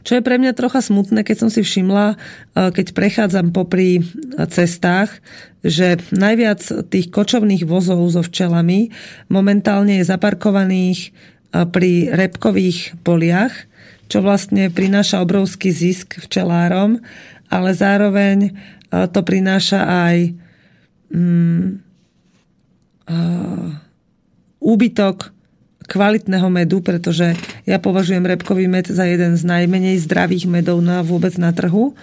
[0.02, 2.16] Čo je pre mňa trocha smutné, keď som si všimla, e,
[2.74, 4.04] keď prechádzam popri
[4.52, 5.10] cestách,
[5.64, 6.60] že najviac
[6.92, 8.92] tých kočovných vozov so včelami
[9.32, 11.08] momentálne je zaparkovaných e,
[11.66, 13.54] pri repkových poliach,
[14.06, 17.02] čo vlastne prináša obrovský zisk včelárom,
[17.50, 18.50] ale zároveň e,
[19.10, 20.45] to prináša aj
[21.10, 21.66] mm,
[23.10, 23.68] uh,
[24.60, 25.36] úbytok
[25.86, 31.32] kvalitného medu, pretože ja považujem repkový med za jeden z najmenej zdravých medov na vôbec
[31.38, 31.94] na trhu.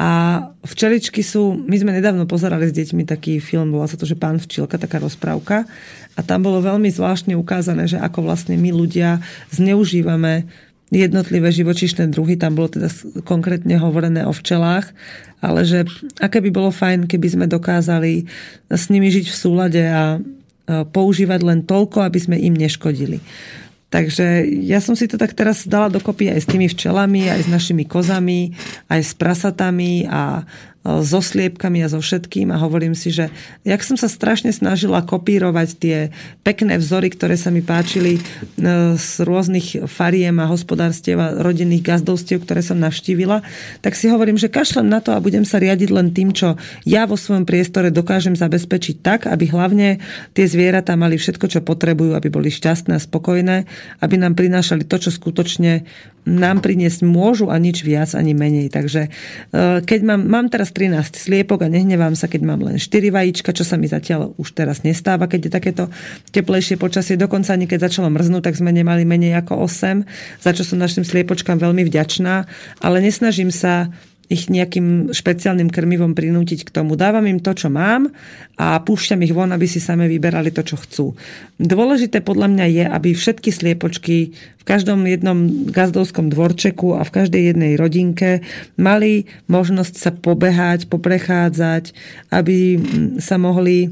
[0.00, 4.16] A včeličky sú, my sme nedávno pozerali s deťmi taký film, bola sa to, že
[4.16, 5.68] Pán včielka, taká rozprávka.
[6.16, 9.20] A tam bolo veľmi zvláštne ukázané, že ako vlastne my ľudia
[9.52, 10.48] zneužívame
[10.90, 12.90] jednotlivé živočišné druhy, tam bolo teda
[13.22, 14.90] konkrétne hovorené o včelách,
[15.38, 15.86] ale že
[16.18, 18.26] aké by bolo fajn, keby sme dokázali
[18.66, 20.18] s nimi žiť v súlade a
[20.70, 23.22] používať len toľko, aby sme im neškodili.
[23.90, 27.48] Takže ja som si to tak teraz dala dokopy aj s tými včelami, aj s
[27.50, 28.54] našimi kozami,
[28.86, 30.46] aj s prasatami a
[30.80, 33.28] so sliepkami a so všetkým a hovorím si, že
[33.68, 35.98] jak som sa strašne snažila kopírovať tie
[36.40, 38.20] pekné vzory, ktoré sa mi páčili e,
[38.96, 43.44] z rôznych fariem a hospodárstiev a rodinných gazdovstiev, ktoré som navštívila,
[43.84, 46.56] tak si hovorím, že kašlem na to a budem sa riadiť len tým, čo
[46.88, 50.00] ja vo svojom priestore dokážem zabezpečiť tak, aby hlavne
[50.32, 53.68] tie zvieratá mali všetko, čo potrebujú, aby boli šťastné a spokojné,
[54.00, 55.84] aby nám prinášali to, čo skutočne
[56.28, 58.68] nám priniesť môžu a nič viac ani menej.
[58.68, 59.10] Takže e,
[59.80, 63.64] keď mám, mám teraz 13 sliepok a nehnevám sa, keď mám len 4 vajíčka, čo
[63.64, 65.84] sa mi zatiaľ už teraz nestáva, keď je takéto
[66.30, 67.16] teplejšie počasie.
[67.16, 71.04] Dokonca ani keď začalo mrznúť, tak sme nemali menej ako 8, za čo som našim
[71.06, 72.44] sliepočkám veľmi vďačná,
[72.84, 73.88] ale nesnažím sa
[74.30, 76.94] ich nejakým špeciálnym krmivom prinútiť k tomu.
[76.94, 78.14] Dávam im to, čo mám
[78.54, 81.06] a púšťam ich von, aby si same vyberali to, čo chcú.
[81.58, 87.42] Dôležité podľa mňa je, aby všetky sliepočky v každom jednom gazdovskom dvorčeku a v každej
[87.50, 88.46] jednej rodinke
[88.78, 91.90] mali možnosť sa pobehať, poprechádzať,
[92.30, 92.78] aby
[93.18, 93.90] sa mohli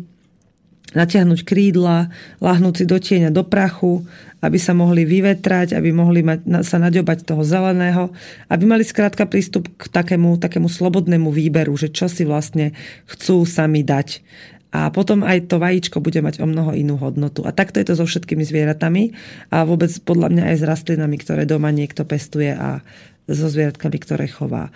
[0.96, 2.08] natiahnuť krídla,
[2.40, 4.04] lahnúť si do tieňa, do prachu,
[4.38, 8.14] aby sa mohli vyvetrať, aby mohli mať, sa naďobať toho zeleného,
[8.46, 12.72] aby mali skrátka prístup k takému, takému slobodnému výberu, že čo si vlastne
[13.10, 14.22] chcú sami dať.
[14.68, 17.40] A potom aj to vajíčko bude mať o mnoho inú hodnotu.
[17.48, 19.16] A takto je to so všetkými zvieratami
[19.48, 22.84] a vôbec podľa mňa aj s rastlinami, ktoré doma niekto pestuje a
[23.28, 24.72] so zvieratkami, ktoré chová.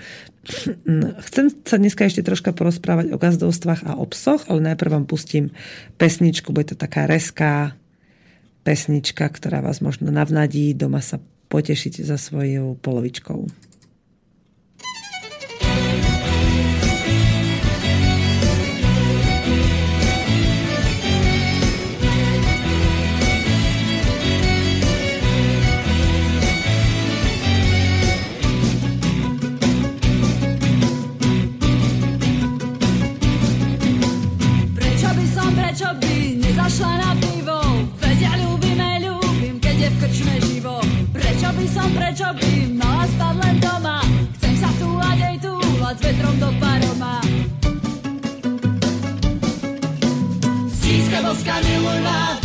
[1.24, 5.56] Chcem sa dneska ešte troška porozprávať o gazdovstvách a o psoch, ale najprv vám pustím
[5.96, 7.74] pesničku, bude to taká reská,
[8.62, 11.18] pesnička, ktorá vás možno navnadí doma sa
[11.50, 13.72] potešiť za svojou polovičkou.
[51.32, 52.41] Stíska boska,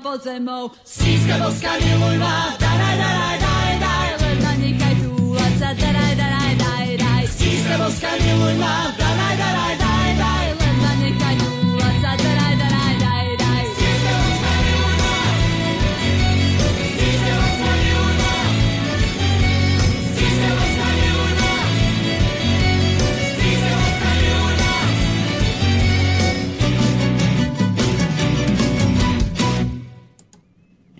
[0.00, 0.70] pochovám pod zemou.
[0.84, 6.96] Síska boska, miluj ma, daraj, daraj, daj, daj, len nechaj túlať sa, daraj, daraj, daj,
[6.96, 7.26] daj.
[7.28, 8.99] Síska boska, miluj ma,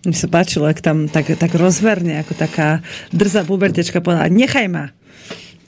[0.00, 2.80] Mi sa páčilo, ak tam tak, tak rozverne, ako taká
[3.12, 4.96] drzá pubertečka povedala, nechaj ma.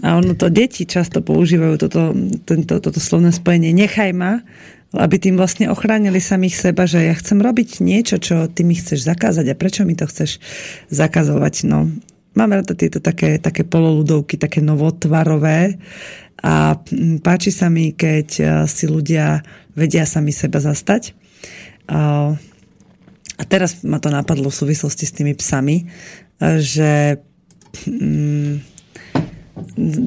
[0.03, 2.16] A ono to deti často používajú toto,
[2.49, 4.42] tento, toto slovné spojenie nechaj ma,
[4.97, 9.05] aby tým vlastne ochránili samých seba, že ja chcem robiť niečo, čo ty mi chceš
[9.05, 10.40] zakázať a prečo mi to chceš
[10.88, 11.68] zakazovať.
[11.68, 11.88] No,
[12.33, 15.77] mám rada tieto také, také pololudovky, také novotvarové
[16.40, 21.16] a mm, páči sa mi, keď eh, si ľudia vedia sami seba zastať.
[23.40, 25.88] A teraz ma to napadlo v súvislosti s tými psami,
[26.61, 27.16] že
[27.88, 28.55] mm,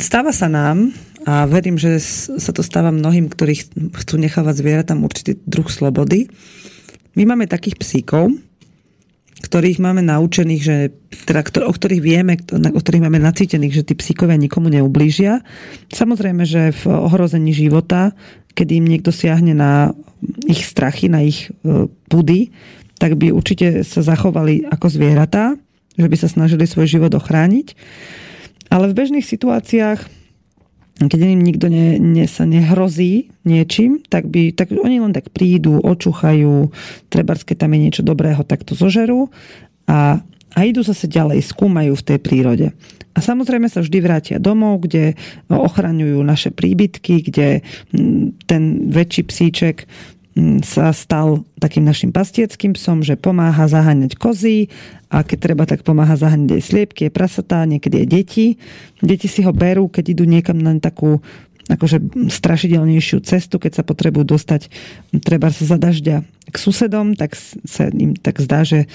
[0.04, 0.94] stáva sa nám,
[1.26, 1.98] a verím, že
[2.38, 6.30] sa to stáva mnohým, ktorí ch- chcú nechávať zvieratám určitý druh slobody.
[7.18, 8.30] My máme takých psíkov,
[9.42, 10.78] ktorých máme naučených, že,
[11.26, 15.42] teda, o ktorých vieme, o ktorých máme nacítených, že tí psíkovia nikomu neublížia.
[15.90, 18.14] Samozrejme, že v ohrození života,
[18.54, 19.98] keď im niekto siahne na
[20.46, 22.54] ich strachy, na ich e, pudy,
[22.96, 25.60] tak by určite sa zachovali ako zvieratá,
[25.96, 27.76] že by sa snažili svoj život ochrániť.
[28.72, 30.26] Ale v bežných situáciách
[30.96, 35.84] keď im nikto ne, ne, sa nehrozí niečím, tak, by, tak oni len tak prídu,
[35.84, 36.72] očuchajú,
[37.12, 39.28] treba, keď tam je niečo dobrého, tak to zožerú
[39.92, 40.24] a,
[40.56, 42.68] a idú zase ďalej, skúmajú v tej prírode.
[43.16, 45.20] A samozrejme sa vždy vrátia domov, kde
[45.52, 47.64] ochraňujú naše príbytky, kde
[48.48, 49.88] ten väčší psíček
[50.68, 54.68] sa stal takým našim pastieckým psom, že pomáha zaháňať kozy
[55.08, 58.48] a keď treba, tak pomáha zaháňať aj sliepky, aj prasatá, niekedy aj deti.
[59.00, 61.24] Deti si ho berú, keď idú niekam na takú
[61.66, 64.70] akože strašidelnejšiu cestu, keď sa potrebujú dostať
[65.26, 67.34] treba sa za dažďa k susedom, tak
[67.66, 68.86] sa im tak zdá, že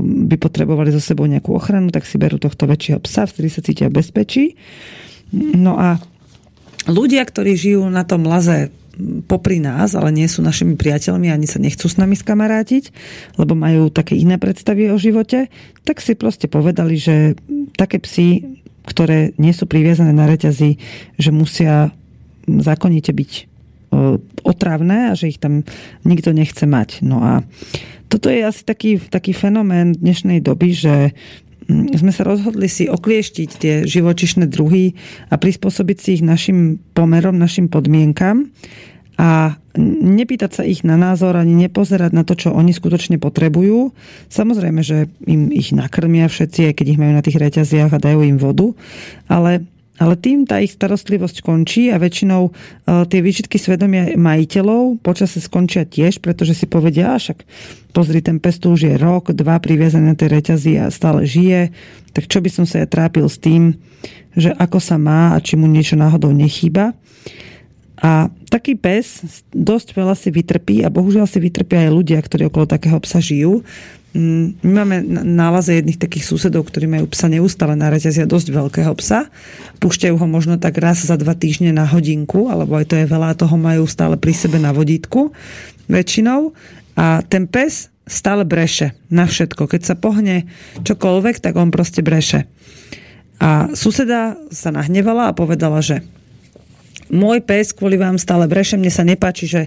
[0.00, 3.92] by potrebovali so sebou nejakú ochranu, tak si berú tohto väčšieho psa, vtedy sa cítia
[3.92, 4.56] bezpečí.
[5.34, 6.00] No a
[6.88, 8.72] ľudia, ktorí žijú na tom laze
[9.28, 12.90] popri nás, ale nie sú našimi priateľmi, ani sa nechcú s nami skamarátiť,
[13.36, 15.52] lebo majú také iné predstavy o živote,
[15.84, 17.36] tak si proste povedali, že
[17.76, 20.80] také psy, ktoré nie sú priviazané na reťazi,
[21.20, 21.92] že musia
[22.46, 23.42] zákonite byť e,
[24.46, 25.66] otravné a že ich tam
[26.06, 27.02] nikto nechce mať.
[27.02, 27.32] No a
[28.06, 30.94] toto je asi taký, taký fenomén dnešnej doby, že
[31.70, 34.94] sme sa rozhodli si oklieštiť tie živočišné druhy
[35.30, 38.54] a prispôsobiť si ich našim pomerom, našim podmienkam
[39.16, 43.96] a nepýtať sa ich na názor ani nepozerať na to, čo oni skutočne potrebujú.
[44.28, 48.20] Samozrejme, že im ich nakrmia všetci, aj keď ich majú na tých reťaziach a dajú
[48.24, 48.76] im vodu,
[49.26, 49.64] ale
[49.96, 52.50] ale tým tá ich starostlivosť končí a väčšinou e,
[53.08, 57.44] tie výčitky svedomia majiteľov počase skončia tiež, pretože si povedia, a však
[57.96, 61.72] pozri, ten pes tu už je rok, dva priviazaný na tej reťazi a stále žije,
[62.12, 63.80] tak čo by som sa ja trápil s tým,
[64.36, 66.92] že ako sa má a či mu niečo náhodou nechýba.
[67.96, 69.24] A taký pes
[69.56, 73.64] dosť veľa si vytrpí a bohužiaľ si vytrpia aj ľudia, ktorí okolo takého psa žijú.
[74.12, 78.92] Mm, My máme nálaze jedných takých susedov, ktorí majú psa neustále na reťazia dosť veľkého
[79.00, 79.32] psa.
[79.80, 83.36] Púšťajú ho možno tak raz za dva týždne na hodinku, alebo aj to je veľa,
[83.36, 85.32] toho majú stále pri sebe na vodítku
[85.88, 86.52] väčšinou.
[86.96, 89.68] A ten pes stále breše na všetko.
[89.68, 90.48] Keď sa pohne
[90.80, 92.48] čokoľvek, tak on proste breše.
[93.36, 96.00] A suseda sa nahnevala a povedala, že
[97.08, 99.60] môj pes kvôli vám stále breše, mne sa nepáči, že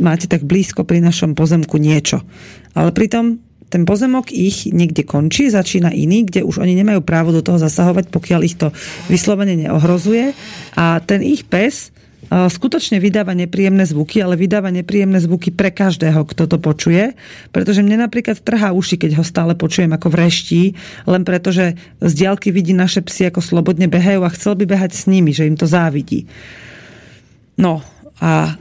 [0.00, 2.24] máte tak blízko pri našom pozemku niečo.
[2.72, 3.38] Ale pritom
[3.72, 8.12] ten pozemok ich niekde končí, začína iný, kde už oni nemajú právo do toho zasahovať,
[8.12, 8.68] pokiaľ ich to
[9.08, 10.36] vyslovene neohrozuje.
[10.76, 11.91] A ten ich pes
[12.32, 17.12] skutočne vydáva nepríjemné zvuky, ale vydáva nepríjemné zvuky pre každého, kto to počuje.
[17.52, 20.72] Pretože mne napríklad trhá uši, keď ho stále počujem ako vreští,
[21.04, 24.96] len preto, že z diaľky vidí naše psy ako slobodne behajú a chcel by behať
[24.96, 26.24] s nimi, že im to závidí.
[27.60, 27.84] No
[28.22, 28.56] a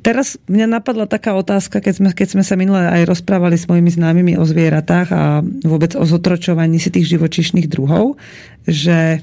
[0.00, 3.92] Teraz mňa napadla taká otázka, keď sme, keď sme sa minule aj rozprávali s mojimi
[3.92, 8.16] známymi o zvieratách a vôbec o zotročovaní si tých živočišných druhov,
[8.64, 9.20] že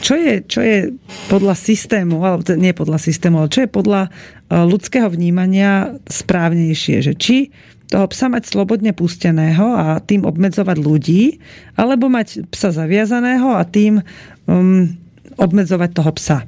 [0.00, 0.92] čo je, čo je
[1.28, 4.10] podľa systému, alebo nie podľa systému, ale čo je podľa e,
[4.52, 7.52] ľudského vnímania správnejšie, že či
[7.86, 11.38] toho psa mať slobodne pusteného a tým obmedzovať ľudí,
[11.78, 14.02] alebo mať psa zaviazaného a tým
[14.50, 14.90] um,
[15.38, 16.38] obmedzovať toho psa.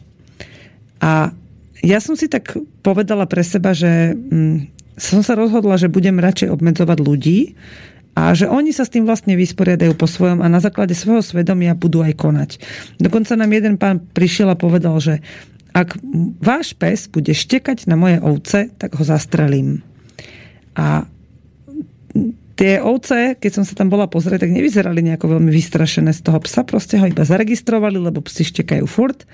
[0.98, 1.30] A
[1.78, 4.66] ja som si tak povedala pre seba, že um,
[4.98, 7.54] som sa rozhodla, že budem radšej obmedzovať ľudí,
[8.18, 11.78] a že oni sa s tým vlastne vysporiadajú po svojom a na základe svojho svedomia
[11.78, 12.50] budú aj konať.
[12.98, 15.22] Dokonca nám jeden pán prišiel a povedal, že
[15.70, 16.02] ak
[16.42, 19.86] váš pes bude štekať na moje ovce, tak ho zastrelím.
[20.74, 21.06] A
[22.58, 26.42] tie ovce, keď som sa tam bola pozrieť, tak nevyzerali nejako veľmi vystrašené z toho
[26.42, 29.30] psa, proste ho iba zaregistrovali, lebo psi štekajú furt.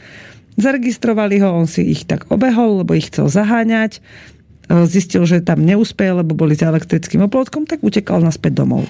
[0.61, 4.05] Zaregistrovali ho, on si ich tak obehol, lebo ich chcel zaháňať
[4.89, 8.89] zistil, že tam neúspeje, lebo boli za elektrickým oplotkom, tak utekal naspäť domov.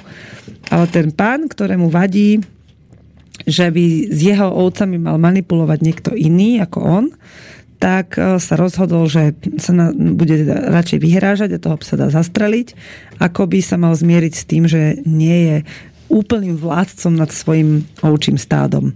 [0.70, 2.40] Ale ten pán, ktorému vadí,
[3.44, 7.04] že by s jeho ovcami mal manipulovať niekto iný ako on,
[7.82, 12.72] tak e, sa rozhodol, že sa na, bude radšej vyhrážať a toho psa dá zastreliť,
[13.18, 15.56] ako by sa mal zmieriť s tým, že nie je
[16.08, 18.94] úplným vládcom nad svojim ovčím stádom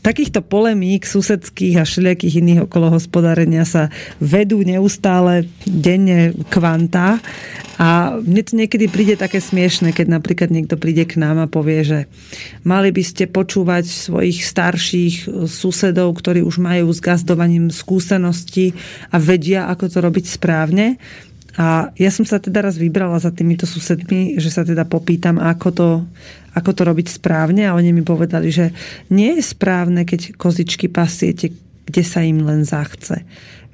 [0.00, 7.20] takýchto polemík susedských a všelijakých iných okolo hospodárenia sa vedú neustále denne kvanta
[7.76, 11.84] a mne to niekedy príde také smiešne, keď napríklad niekto príde k nám a povie,
[11.84, 11.98] že
[12.64, 15.14] mali by ste počúvať svojich starších
[15.44, 18.72] susedov, ktorí už majú s gazdovaním skúsenosti
[19.12, 20.96] a vedia, ako to robiť správne.
[21.56, 25.68] A ja som sa teda raz vybrala za týmito susedmi, že sa teda popýtam, ako
[25.72, 25.88] to,
[26.56, 28.72] ako to robiť správne a oni mi povedali, že
[29.12, 31.52] nie je správne, keď kozičky pasiete,
[31.84, 33.22] kde sa im len zachce.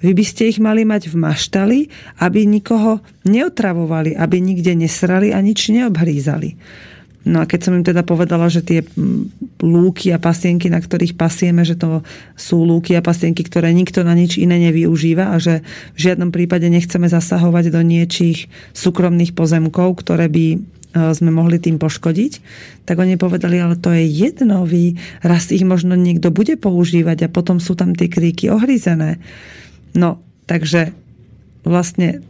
[0.02, 1.78] Vy by ste ich mali mať v maštali,
[2.18, 6.58] aby nikoho neotravovali, aby nikde nesrali a nič neobhrízali.
[7.22, 8.82] No a keď som im teda povedala, že tie
[9.62, 12.02] lúky a pasienky, na ktorých pasieme, že to
[12.34, 15.62] sú lúky a pasienky, ktoré nikto na nič iné nevyužíva a že
[15.94, 20.58] v žiadnom prípade nechceme zasahovať do niečích súkromných pozemkov, ktoré by
[20.92, 22.32] sme mohli tým poškodiť,
[22.84, 27.32] tak oni povedali, ale to je jedno, vy raz ich možno niekto bude používať a
[27.32, 29.16] potom sú tam tie kríky ohrízené.
[29.96, 30.92] No, takže
[31.64, 32.20] vlastne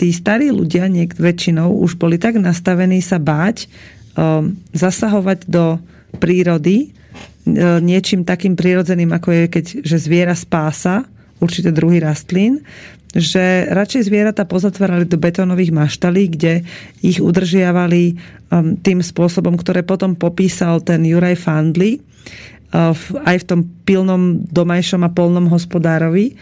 [0.00, 3.68] tí starí ľudia niek väčšinou už boli tak nastavení sa báť
[4.16, 5.76] um, zasahovať do
[6.16, 11.04] prírody uh, niečím takým prírodzeným, ako je, keď že zviera spása
[11.40, 12.62] určité druhy rastlín,
[13.10, 16.62] že radšej zvieratá pozatvárali do betónových maštalí, kde
[17.02, 22.94] ich udržiavali um, tým spôsobom, ktoré potom popísal ten Juraj Fandli uh,
[23.26, 26.38] aj v tom pilnom domajšom a polnom hospodárovi.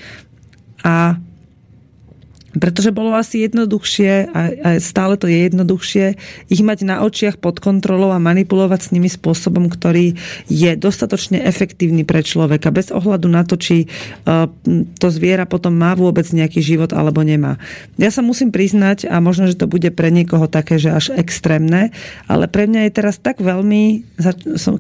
[0.85, 1.17] A
[2.57, 6.05] pretože bolo asi jednoduchšie, a, a stále to je jednoduchšie,
[6.49, 10.17] ich mať na očiach pod kontrolou a manipulovať s nimi spôsobom, ktorý
[10.49, 13.85] je dostatočne efektívny pre človeka, bez ohľadu na to, či
[14.25, 14.49] uh,
[14.97, 17.61] to zviera potom má vôbec nejaký život alebo nemá.
[18.01, 21.93] Ja sa musím priznať, a možno, že to bude pre niekoho také, že až extrémne,
[22.25, 24.09] ale pre mňa je teraz tak veľmi,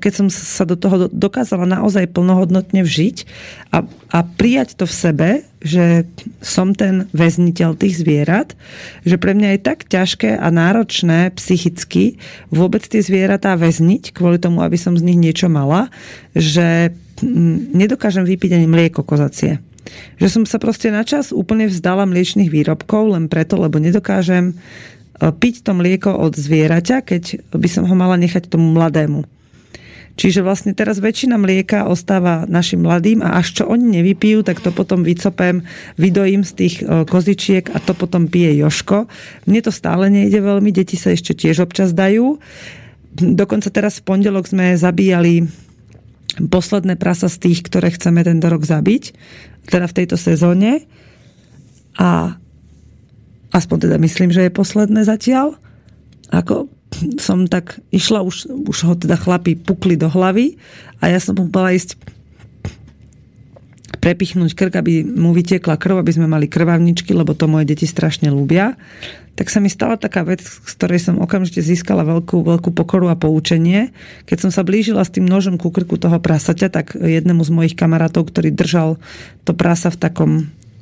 [0.00, 3.16] keď som sa do toho dokázala naozaj plnohodnotne vžiť
[3.76, 5.28] a, a prijať to v sebe,
[5.58, 6.06] že
[6.38, 8.54] som ten väzniteľ tých zvierat,
[9.02, 12.18] že pre mňa je tak ťažké a náročné psychicky
[12.54, 15.90] vôbec tie zvieratá väzniť kvôli tomu, aby som z nich niečo mala,
[16.38, 19.58] že mm, nedokážem vypiť ani mlieko kozacie.
[20.22, 24.54] Že som sa proste na čas úplne vzdala mliečných výrobkov len preto, lebo nedokážem e,
[25.32, 29.26] piť to mlieko od zvieraťa, keď by som ho mala nechať tomu mladému.
[30.18, 34.74] Čiže vlastne teraz väčšina mlieka ostáva našim mladým a až čo oni nevypijú, tak to
[34.74, 35.62] potom vycopem,
[35.94, 39.06] vydojím z tých e, kozičiek a to potom pije Joško.
[39.46, 42.42] Mne to stále nejde veľmi, deti sa ešte tiež občas dajú.
[43.14, 45.46] Dokonca teraz v pondelok sme zabíjali
[46.50, 49.14] posledné prasa z tých, ktoré chceme tento rok zabiť,
[49.70, 50.82] teda v tejto sezóne.
[51.94, 52.34] A
[53.54, 55.58] aspoň teda myslím, že je posledné zatiaľ.
[56.34, 56.66] Ako
[57.20, 60.56] som tak išla, už, už ho teda chlapi pukli do hlavy
[60.98, 61.94] a ja som mu mala ísť
[63.98, 68.30] prepichnúť krk, aby mu vytiekla krv, aby sme mali krvavničky, lebo to moje deti strašne
[68.30, 68.78] ľúbia.
[69.38, 73.18] Tak sa mi stala taká vec, z ktorej som okamžite získala veľkú, veľkú pokoru a
[73.18, 73.94] poučenie.
[74.26, 77.74] Keď som sa blížila s tým nožom ku krku toho prasaťa, tak jednému z mojich
[77.78, 78.98] kamarátov, ktorý držal
[79.46, 80.30] to prasa v takom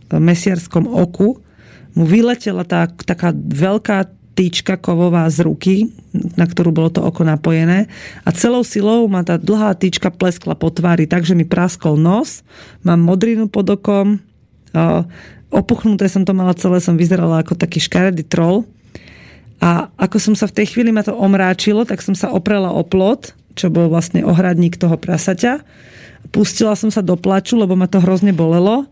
[0.08, 1.40] mesiarskom oku,
[1.96, 5.74] mu vyletela tá, taká veľká tyčka kovová z ruky,
[6.36, 7.88] na ktorú bolo to oko napojené.
[8.22, 12.44] A celou silou ma tá dlhá tyčka pleskla po tvári, takže mi praskol nos,
[12.84, 14.20] mám modrinu pod okom,
[15.48, 18.68] opuchnuté som to mala celé, som vyzerala ako taký škaredý troll.
[19.56, 22.84] A ako som sa v tej chvíli ma to omráčilo, tak som sa oprela o
[22.84, 25.64] plot, čo bol vlastne ohradník toho prasaťa.
[26.28, 28.84] Pustila som sa do plaču, lebo ma to hrozne bolelo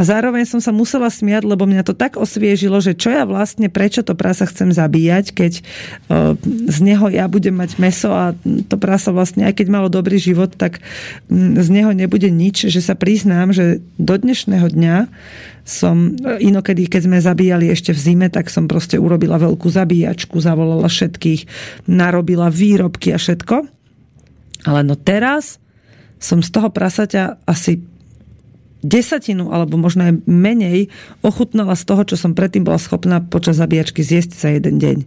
[0.00, 3.68] a zároveň som sa musela smiať, lebo mňa to tak osviežilo, že čo ja vlastne,
[3.68, 5.52] prečo to prasa chcem zabíjať, keď
[6.72, 10.56] z neho ja budem mať meso a to prasa vlastne, aj keď malo dobrý život,
[10.56, 10.80] tak
[11.28, 14.96] z neho nebude nič, že sa priznám, že do dnešného dňa
[15.68, 20.88] som, inokedy, keď sme zabíjali ešte v zime, tak som proste urobila veľkú zabíjačku, zavolala
[20.88, 21.44] všetkých,
[21.92, 23.68] narobila výrobky a všetko.
[24.64, 25.60] Ale no teraz
[26.16, 27.89] som z toho prasaťa asi
[28.80, 30.88] desatinu alebo možno aj menej
[31.20, 34.98] ochutnala z toho, čo som predtým bola schopná počas zabíjačky zjesť za jeden deň.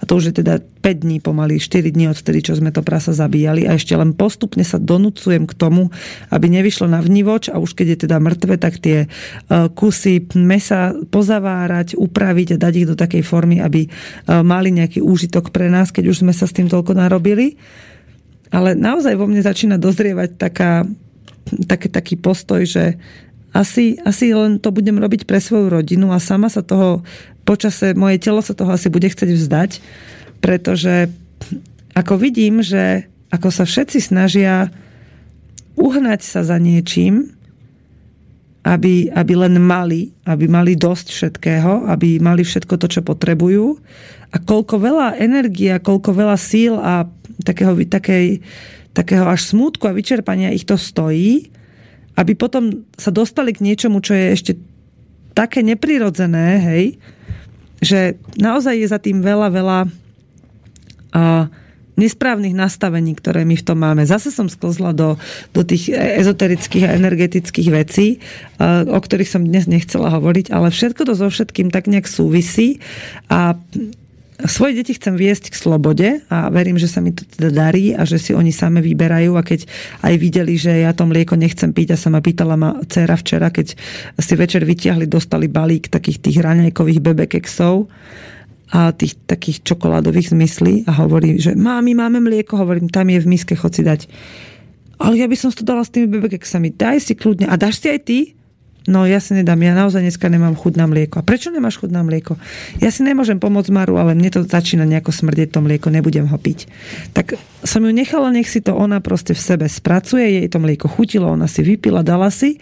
[0.00, 3.12] A to už je teda 5 dní pomaly, 4 dní odtedy, čo sme to prasa
[3.12, 5.92] zabíjali a ešte len postupne sa donúcujem k tomu,
[6.32, 9.08] aby nevyšlo na vnívoč a už keď je teda mŕtve, tak tie e,
[9.76, 13.88] kusy mesa pozavárať, upraviť a dať ich do takej formy, aby e,
[14.40, 17.60] mali nejaký úžitok pre nás, keď už sme sa s tým toľko narobili.
[18.50, 20.88] Ale naozaj vo mne začína dozrievať taká
[21.66, 22.98] taký, taký postoj, že
[23.50, 27.02] asi, asi len to budem robiť pre svoju rodinu a sama sa toho
[27.42, 29.70] počase, moje telo sa toho asi bude chcieť vzdať,
[30.38, 31.10] pretože
[31.98, 34.70] ako vidím, že ako sa všetci snažia
[35.74, 37.34] uhnať sa za niečím,
[38.60, 43.80] aby, aby len mali, aby mali dosť všetkého, aby mali všetko to, čo potrebujú.
[44.30, 47.08] A koľko veľa energie, koľko veľa síl a
[47.42, 48.44] takého, takej,
[48.92, 51.50] takého až smútku a vyčerpania ich to stojí,
[52.18, 54.52] aby potom sa dostali k niečomu, čo je ešte
[55.32, 56.84] také neprirodzené, hej,
[57.80, 59.78] že naozaj je za tým veľa, veľa
[61.16, 61.44] uh,
[61.96, 64.04] nesprávnych nastavení, ktoré my v tom máme.
[64.04, 65.16] Zase som sklzla do,
[65.52, 68.20] do tých ezoterických a energetických vecí,
[68.60, 72.82] uh, o ktorých som dnes nechcela hovoriť, ale všetko to so všetkým tak nejak súvisí
[73.28, 73.56] a
[74.46, 78.06] svoje deti chcem viesť k slobode a verím, že sa mi to teda darí a
[78.06, 79.66] že si oni same vyberajú a keď
[80.06, 83.52] aj videli, že ja to mlieko nechcem piť a sa ma pýtala ma dcera včera,
[83.52, 83.76] keď
[84.16, 87.90] si večer vytiahli, dostali balík takých tých raňajkových bebekeksov
[88.70, 93.26] a tých takých čokoládových zmyslí a hovorí, že mami, máme mlieko, hovorím, tam je v
[93.26, 94.06] miske, chod si dať.
[95.00, 96.76] Ale ja by som to dala s tými bebekeksami.
[96.76, 97.48] Daj si kľudne.
[97.48, 98.18] A dáš si aj ty?
[98.88, 101.20] No ja si nedám, ja naozaj dneska nemám chuť na mlieko.
[101.20, 102.40] A prečo nemáš chuť na mlieko?
[102.80, 106.38] Ja si nemôžem pomôcť Maru, ale mne to začína nejako smrdieť to mlieko, nebudem ho
[106.40, 106.64] piť.
[107.12, 110.88] Tak som ju nechala, nech si to ona proste v sebe spracuje, jej to mlieko
[110.88, 112.56] chutilo, ona si vypila, dala si.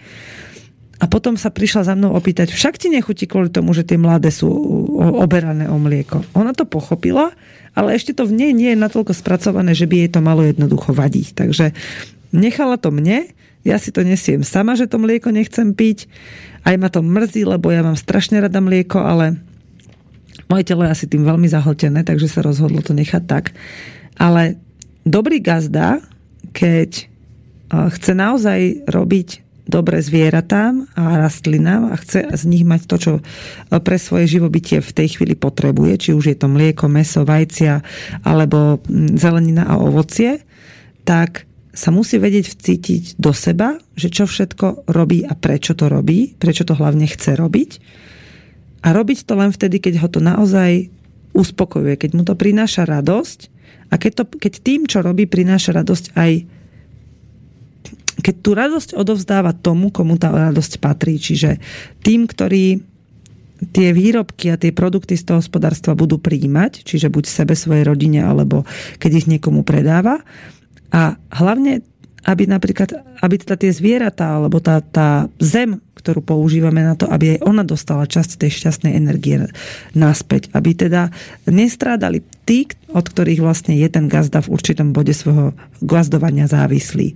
[0.99, 4.35] A potom sa prišla za mnou opýtať, však ti nechutí kvôli tomu, že tie mladé
[4.35, 4.51] sú
[4.99, 6.27] oberané o mlieko.
[6.35, 7.31] Ona to pochopila,
[7.71, 10.91] ale ešte to v nej nie je natoľko spracované, že by jej to malo jednoducho
[10.91, 11.39] vadiť.
[11.39, 11.71] Takže
[12.35, 13.31] nechala to mne,
[13.67, 16.07] ja si to nesiem sama, že to mlieko nechcem piť.
[16.63, 19.39] Aj ma to mrzí, lebo ja mám strašne rada mlieko, ale
[20.47, 23.51] moje telo je asi tým veľmi zahltené, takže sa rozhodlo to nechať tak.
[24.15, 24.57] Ale
[25.03, 25.99] dobrý gazda,
[26.55, 27.05] keď
[27.69, 33.13] chce naozaj robiť dobre zvieratám a rastlinám a chce z nich mať to, čo
[33.85, 37.85] pre svoje živobytie v tej chvíli potrebuje, či už je to mlieko, meso, vajcia
[38.25, 38.81] alebo
[39.13, 40.41] zelenina a ovocie,
[41.05, 41.45] tak
[41.79, 46.67] sa musí vedieť vcítiť do seba, že čo všetko robí a prečo to robí, prečo
[46.67, 47.71] to hlavne chce robiť.
[48.83, 50.91] A robiť to len vtedy, keď ho to naozaj
[51.31, 53.39] uspokojuje, keď mu to prináša radosť
[53.89, 56.31] a keď, to, keď tým, čo robí, prináša radosť aj
[58.19, 61.15] keď tú radosť odovzdáva tomu, komu tá radosť patrí.
[61.15, 61.55] Čiže
[62.03, 62.83] tým, ktorí
[63.71, 68.19] tie výrobky a tie produkty z toho hospodárstva budú príjmať, čiže buď sebe, svojej rodine,
[68.19, 68.67] alebo
[68.99, 70.19] keď ich niekomu predáva,
[70.89, 71.85] a hlavne,
[72.25, 77.37] aby napríklad, aby teda tie zvieratá, alebo tá, tá zem, ktorú používame na to, aby
[77.37, 79.51] aj ona dostala časť tej šťastnej energie
[79.93, 80.51] naspäť.
[80.55, 81.11] Aby teda
[81.47, 87.15] nestrádali tí, od ktorých vlastne je ten gazda v určitom bode svojho gazdovania závislý.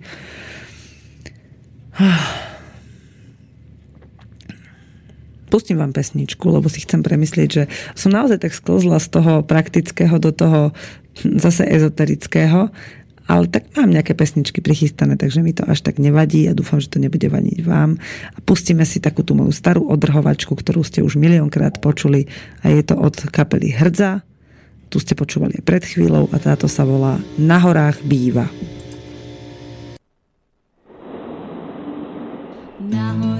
[5.53, 7.63] Pustím vám pesničku, lebo si chcem premyslieť, že
[7.93, 10.73] som naozaj tak sklzla z toho praktického do toho
[11.21, 12.73] zase ezoterického
[13.27, 16.91] ale tak mám nejaké pesničky prichystané, takže mi to až tak nevadí a dúfam, že
[16.91, 17.95] to nebude vadiť vám.
[18.35, 22.27] A pustíme si takú tú moju starú odrhovačku, ktorú ste už miliónkrát počuli
[22.61, 24.27] a je to od kapely Hrdza.
[24.91, 28.45] Tu ste počúvali pred chvíľou a táto sa volá Na horách býva.
[32.83, 33.32] Na horách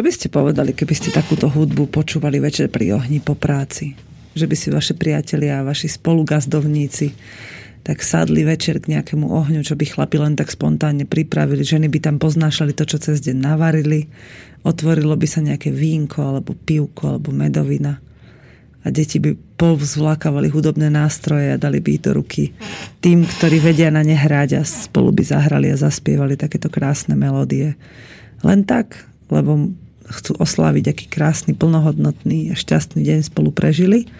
[0.00, 3.92] Čo by ste povedali, keby ste takúto hudbu počúvali večer pri ohni po práci?
[4.32, 7.12] Že by si vaši priatelia a vaši spolugazdovníci
[7.84, 11.60] tak sadli večer k nejakému ohňu, čo by chlapi len tak spontánne pripravili.
[11.60, 14.08] Ženy by tam poznášali to, čo cez deň navarili.
[14.64, 18.00] Otvorilo by sa nejaké vínko, alebo pivko, alebo medovina.
[18.80, 22.56] A deti by povzvlákavali hudobné nástroje a dali by ich do ruky
[23.04, 27.76] tým, ktorí vedia na ne hrať a spolu by zahrali a zaspievali takéto krásne melódie.
[28.40, 28.96] Len tak,
[29.28, 29.76] lebo
[30.10, 34.10] chcú osláviť, aký krásny, plnohodnotný a šťastný deň spolu prežili.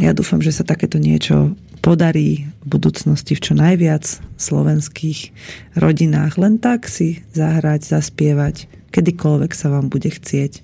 [0.00, 4.04] Ja dúfam, že sa takéto niečo podarí v budúcnosti v čo najviac
[4.36, 5.32] slovenských
[5.76, 6.36] rodinách.
[6.36, 10.60] Len tak si zahrať, zaspievať, kedykoľvek sa vám bude chcieť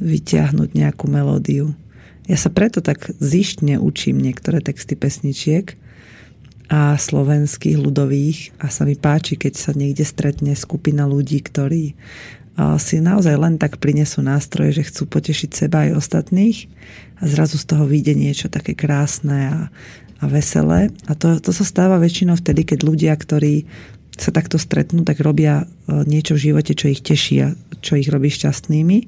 [0.00, 1.76] vyťahnuť nejakú melódiu.
[2.28, 5.76] Ja sa preto tak zištne učím niektoré texty pesničiek
[6.68, 11.96] a slovenských ľudových a sa mi páči, keď sa niekde stretne skupina ľudí, ktorí
[12.82, 16.66] si naozaj len tak prinesú nástroje, že chcú potešiť seba aj ostatných
[17.22, 19.58] a zrazu z toho vyjde niečo také krásne a,
[20.18, 20.90] a veselé.
[21.06, 23.62] A to, to sa stáva väčšinou vtedy, keď ľudia, ktorí
[24.18, 28.26] sa takto stretnú, tak robia niečo v živote, čo ich teší a čo ich robí
[28.26, 28.98] šťastnými.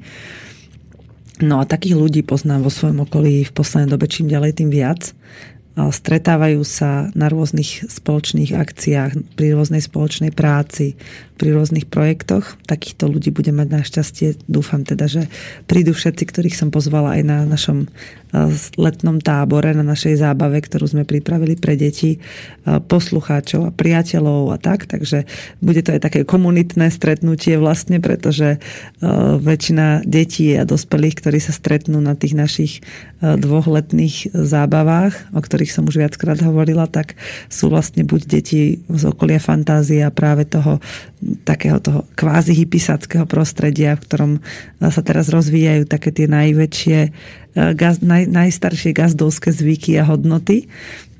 [1.42, 5.10] No a takých ľudí poznám vo svojom okolí v poslednej dobe čím ďalej, tým viac
[5.78, 10.98] stretávajú sa na rôznych spoločných akciách, pri rôznej spoločnej práci,
[11.40, 12.58] pri rôznych projektoch.
[12.66, 14.28] Takýchto ľudí bude mať našťastie.
[14.50, 15.30] Dúfam teda, že
[15.70, 17.88] prídu všetci, ktorých som pozvala aj na našom
[18.78, 22.22] letnom tábore, na našej zábave, ktorú sme pripravili pre deti,
[22.66, 24.86] poslucháčov a priateľov a tak.
[24.86, 25.26] Takže
[25.58, 28.62] bude to aj také komunitné stretnutie vlastne, pretože
[29.40, 32.72] väčšina detí a dospelých, ktorí sa stretnú na tých našich
[33.20, 37.18] dvoch letných zábavách, o ktorých som už viackrát hovorila, tak
[37.52, 40.78] sú vlastne buď deti z okolia fantázia práve toho
[41.44, 44.32] takého toho kvázi hypisackého prostredia, v ktorom
[44.80, 46.98] sa teraz rozvíjajú také tie najväčšie
[47.54, 50.70] gaz, naj, najstaršie gazdovské zvyky a hodnoty.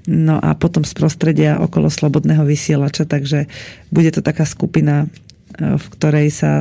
[0.08, 3.46] No a potom z prostredia okolo slobodného vysielača, takže
[3.92, 6.52] bude to taká skupina, eh, v ktorej sa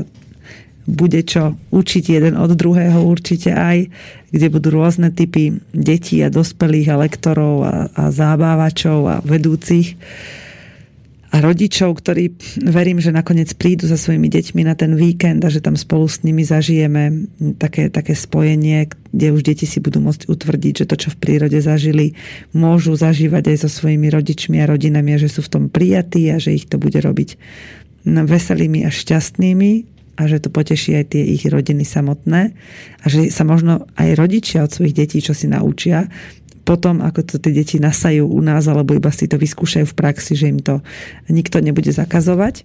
[0.90, 3.94] bude čo učiť jeden od druhého určite aj,
[4.34, 9.94] kde budú rôzne typy detí a dospelých a lektorov a, a zábávačov a vedúcich
[11.30, 12.34] a rodičov, ktorí
[12.66, 16.26] verím, že nakoniec prídu za svojimi deťmi na ten víkend a že tam spolu s
[16.26, 17.30] nimi zažijeme
[17.62, 21.62] také, také spojenie, kde už deti si budú môcť utvrdiť, že to, čo v prírode
[21.62, 22.18] zažili,
[22.50, 26.42] môžu zažívať aj so svojimi rodičmi a rodinami a že sú v tom prijatí a
[26.42, 27.38] že ich to bude robiť
[28.10, 29.72] veselými a šťastnými
[30.20, 32.52] a že to poteší aj tie ich rodiny samotné
[33.00, 36.12] a že sa možno aj rodičia od svojich detí, čo si naučia,
[36.70, 40.38] potom, ako to tie deti nasajú u nás, alebo iba si to vyskúšajú v praxi,
[40.38, 40.86] že im to
[41.26, 42.62] nikto nebude zakazovať.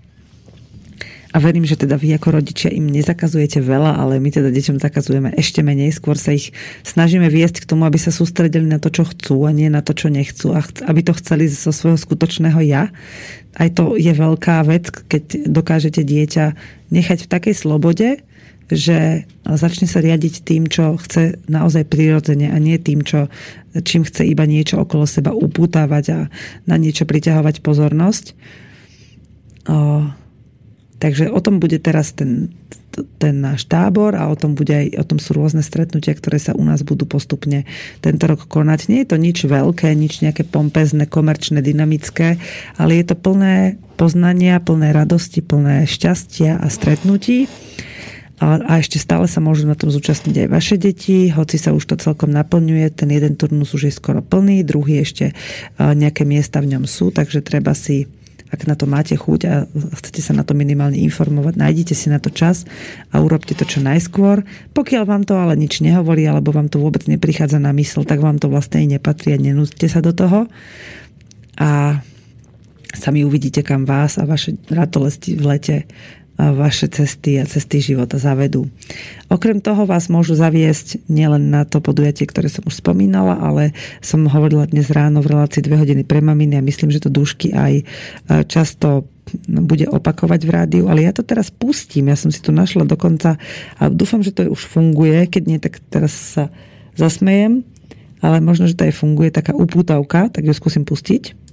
[1.34, 5.34] A verím, že teda vy ako rodičia im nezakazujete veľa, ale my teda deťom zakazujeme
[5.34, 5.90] ešte menej.
[5.90, 6.54] Skôr sa ich
[6.86, 9.98] snažíme viesť k tomu, aby sa sústredili na to, čo chcú a nie na to,
[9.98, 10.54] čo nechcú.
[10.54, 12.94] A aby to chceli zo svojho skutočného ja.
[13.58, 16.54] Aj to je veľká vec, keď dokážete dieťa
[16.94, 18.22] nechať v takej slobode,
[18.72, 23.28] že začne sa riadiť tým, čo chce naozaj prirodzene a nie tým, čo,
[23.84, 26.18] čím chce iba niečo okolo seba upútavať a
[26.64, 28.24] na niečo priťahovať pozornosť.
[29.68, 30.08] O,
[30.96, 32.56] takže o tom bude teraz ten,
[33.20, 36.56] ten náš tábor a o tom, bude aj, o tom sú rôzne stretnutia, ktoré sa
[36.56, 37.68] u nás budú postupne
[38.00, 38.88] tento rok konať.
[38.88, 42.40] Nie je to nič veľké, nič nejaké pompezné, komerčné, dynamické,
[42.80, 47.44] ale je to plné poznania, plné radosti, plné šťastia a stretnutí
[48.42, 51.86] a, a ešte stále sa môžu na tom zúčastniť aj vaše deti, hoci sa už
[51.86, 55.38] to celkom naplňuje, ten jeden turnus už je skoro plný, druhý ešte
[55.78, 58.10] nejaké miesta v ňom sú, takže treba si
[58.54, 59.66] ak na to máte chuť a
[59.98, 62.62] chcete sa na to minimálne informovať, nájdite si na to čas
[63.10, 64.46] a urobte to čo najskôr.
[64.70, 68.38] Pokiaľ vám to ale nič nehovorí, alebo vám to vôbec neprichádza na mysl, tak vám
[68.38, 70.46] to vlastne aj nepatrí a nenúďte sa do toho.
[71.58, 71.98] A
[72.94, 75.76] sami uvidíte, kam vás a vaše ratolesti v lete
[76.34, 78.66] vaše cesty a cesty života zavedú.
[79.30, 83.70] Okrem toho vás môžu zaviesť nielen na to podujatie, ktoré som už spomínala, ale
[84.02, 87.54] som hovorila dnes ráno v relácii 2 hodiny pre maminy a myslím, že to dušky
[87.54, 87.84] aj e,
[88.50, 89.06] často
[89.46, 92.10] bude opakovať v rádiu, ale ja to teraz pustím.
[92.10, 93.38] Ja som si to našla dokonca
[93.78, 95.30] a dúfam, že to už funguje.
[95.30, 96.44] Keď nie, tak teraz sa
[96.98, 97.62] zasmejem,
[98.20, 101.43] ale možno, že to aj funguje taká upútavka, tak ju skúsim pustiť.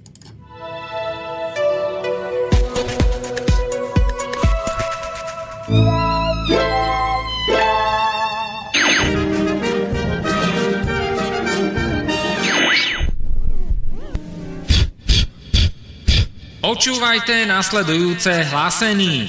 [16.71, 19.27] Počúvajte nasledujúce hlásení.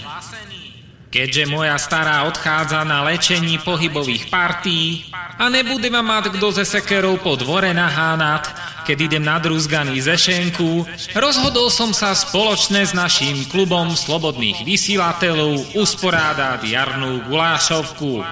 [1.11, 5.11] Keďže moja stará odchádza na lečení pohybových partí
[5.43, 8.47] a nebude ma mať kto ze sekerou po dvore nahánať,
[8.86, 10.86] keď idem na drúzganý zešenku,
[11.18, 18.22] rozhodol som sa spoločne s naším klubom slobodných vysielateľov usporádať jarnú gulášovku.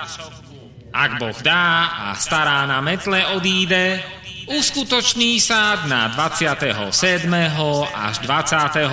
[0.95, 1.67] Ak Boh dá
[1.99, 4.07] a stará na metle odíde,
[4.51, 6.91] uskutoční sa na 27.
[7.95, 8.91] až 29.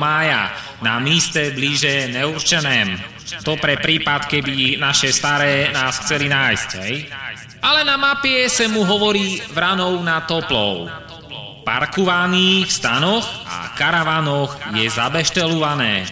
[0.00, 0.48] mája
[0.80, 2.96] na míste blíže neurčeném.
[3.44, 7.08] To pre prípad, keby naše staré nás chceli nájsť, hej?
[7.62, 10.90] Ale na mapie sa mu hovorí vranou na toplou.
[11.62, 16.10] Parkovaný v stanoch a karavanoch je zabeštelované.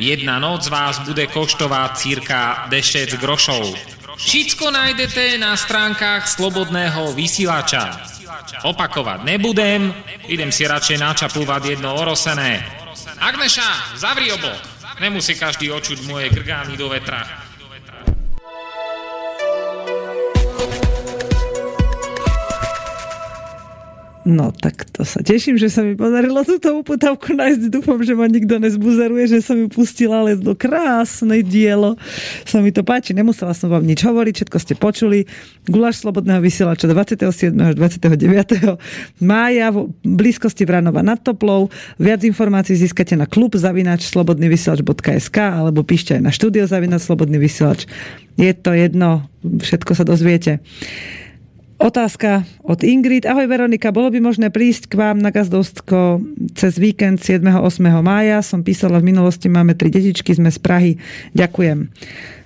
[0.00, 2.40] Jedna noc vás bude koštovať cirka
[2.72, 3.95] 10 grošov.
[4.16, 8.00] Všetko nájdete na stránkach Slobodného vysielača.
[8.64, 9.92] Opakovať nebudem,
[10.26, 12.64] idem si radšej načapúvať jedno orosené.
[13.20, 14.56] Agneša, zavri obok.
[15.00, 17.45] Nemusí každý očuť moje grgány do vetra.
[24.26, 27.70] No, tak to sa teším, že sa mi podarilo túto uputavku nájsť.
[27.70, 31.94] Dúfam, že ma nikto nezbuzeruje, že som ju pustila, ale to krásne dielo.
[32.42, 35.30] Sa mi to páči, nemusela som vám nič hovoriť, všetko ste počuli.
[35.70, 37.54] Gulaš Slobodného vysielača 27.
[37.54, 39.22] až 29.
[39.22, 41.70] mája v blízkosti Vranova nad Toplou.
[42.02, 47.86] Viac informácií získate na klub zavinač slobodnyvysielač.sk alebo píšte aj na štúdio zavinač slobodný vysielač.
[48.34, 50.58] Je to jedno, všetko sa dozviete.
[51.76, 53.28] Otázka od Ingrid.
[53.28, 56.24] Ahoj Veronika, bolo by možné prísť k vám na gazdostko
[56.56, 57.44] cez víkend 7.
[57.44, 57.60] 8.
[58.00, 58.40] mája.
[58.40, 60.92] Som písala v minulosti, máme tri detičky, sme z Prahy.
[61.36, 61.92] Ďakujem.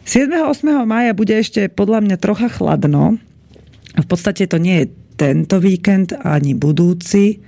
[0.02, 0.34] 7.
[0.34, 0.82] 8.
[0.82, 3.22] mája bude ešte podľa mňa trocha chladno.
[3.94, 7.38] V podstate to nie je tento víkend ani budúci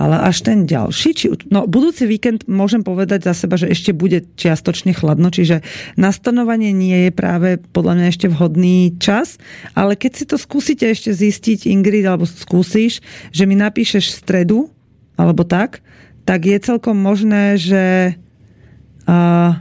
[0.00, 4.24] ale až ten ďalší, či, no budúci víkend môžem povedať za seba, že ešte bude
[4.40, 5.60] čiastočne chladno, čiže
[6.00, 9.36] nastanovanie nie je práve podľa mňa ešte vhodný čas,
[9.76, 14.72] ale keď si to skúsite ešte zistiť, Ingrid, alebo skúsiš, že mi napíšeš stredu,
[15.20, 15.84] alebo tak,
[16.24, 18.16] tak je celkom možné, že
[19.04, 19.60] uh,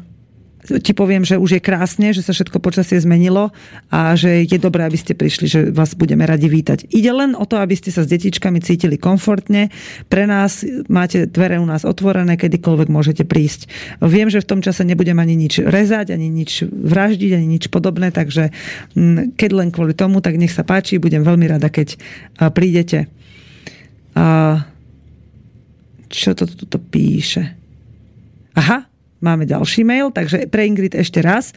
[0.77, 3.49] ti poviem, že už je krásne, že sa všetko počasie zmenilo
[3.89, 6.93] a že je dobré, aby ste prišli, že vás budeme radi vítať.
[6.93, 9.73] Ide len o to, aby ste sa s detičkami cítili komfortne.
[10.05, 13.65] Pre nás máte dvere u nás otvorené, kedykoľvek môžete prísť.
[14.05, 18.13] Viem, že v tom čase nebudem ani nič rezať, ani nič vraždiť, ani nič podobné,
[18.13, 18.53] takže
[18.93, 21.97] mm, keď len kvôli tomu, tak nech sa páči, budem veľmi rada, keď
[22.53, 23.09] prídete.
[26.09, 27.55] Čo to tu píše?
[28.57, 28.88] Aha,
[29.19, 31.51] Máme ďalší mail, takže pre Ingrid ešte raz.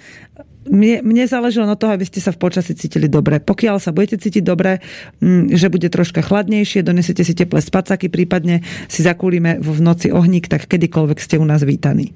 [0.67, 3.39] Mne, mne záležilo na toho, aby ste sa v počasí cítili dobre.
[3.39, 4.83] Pokiaľ sa budete cítiť dobre,
[5.23, 10.51] mm, že bude troška chladnejšie, donesete si teplé spacaky, prípadne si zakúlime v noci ohník,
[10.51, 12.15] tak kedykoľvek ste u nás vítaní.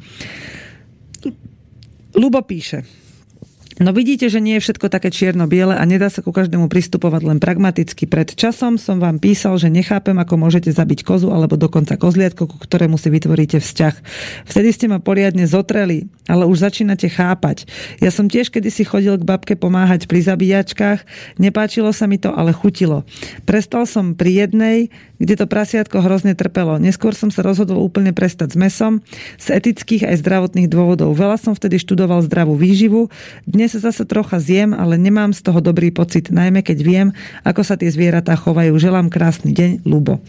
[2.16, 2.86] Lubo píše,
[3.76, 7.36] No vidíte, že nie je všetko také čierno-biele a nedá sa ku každému pristupovať len
[7.36, 8.08] pragmaticky.
[8.08, 12.56] Pred časom som vám písal, že nechápem, ako môžete zabiť kozu alebo dokonca kozliatko, ku
[12.56, 13.94] ktorému si vytvoríte vzťah.
[14.48, 17.68] Vtedy ste ma poriadne zotreli, ale už začínate chápať.
[18.00, 21.04] Ja som tiež kedysi chodil k babke pomáhať pri zabíjačkách.
[21.36, 23.04] Nepáčilo sa mi to, ale chutilo.
[23.44, 24.88] Prestal som pri jednej,
[25.20, 26.76] kde to prasiatko hrozne trpelo.
[26.76, 29.04] Neskôr som sa rozhodol úplne prestať s mesom
[29.40, 31.16] z etických aj zdravotných dôvodov.
[31.16, 33.08] Veľa som vtedy študoval zdravú výživu.
[33.48, 37.08] Dnes dnes zase trocha zjem, ale nemám z toho dobrý pocit, najmä keď viem,
[37.42, 38.78] ako sa tie zvieratá chovajú.
[38.78, 40.22] Želám krásny deň, Lubo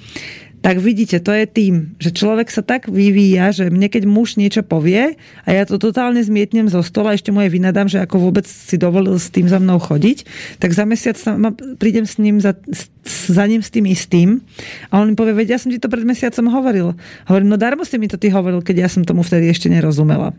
[0.57, 4.65] tak vidíte, to je tým, že človek sa tak vyvíja, že mne keď muž niečo
[4.65, 5.13] povie
[5.45, 8.75] a ja to totálne zmietnem zo stola, ešte mu je vynadám, že ako vôbec si
[8.75, 10.25] dovolil s tým za mnou chodiť,
[10.57, 12.57] tak za mesiac sa, ma, prídem s ním za,
[13.05, 14.41] za ním s tým istým
[14.89, 16.97] a on mi povie, veď ja som ti to pred mesiacom hovoril.
[17.29, 20.33] Hovorím, no darmo si mi to ty hovoril, keď ja som tomu vtedy ešte nerozumela.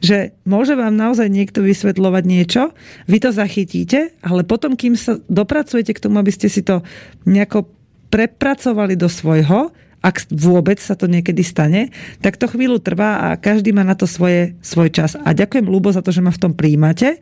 [0.00, 2.72] Že môže vám naozaj niekto vysvetľovať niečo,
[3.04, 6.80] vy to zachytíte, ale potom, kým sa dopracujete k tomu, aby ste si to
[7.28, 7.77] nejako
[8.08, 11.90] prepracovali do svojho, ak vôbec sa to niekedy stane,
[12.22, 15.18] tak to chvíľu trvá a každý má na to svoje, svoj čas.
[15.18, 17.18] A ďakujem Lubo za to, že ma v tom príjmate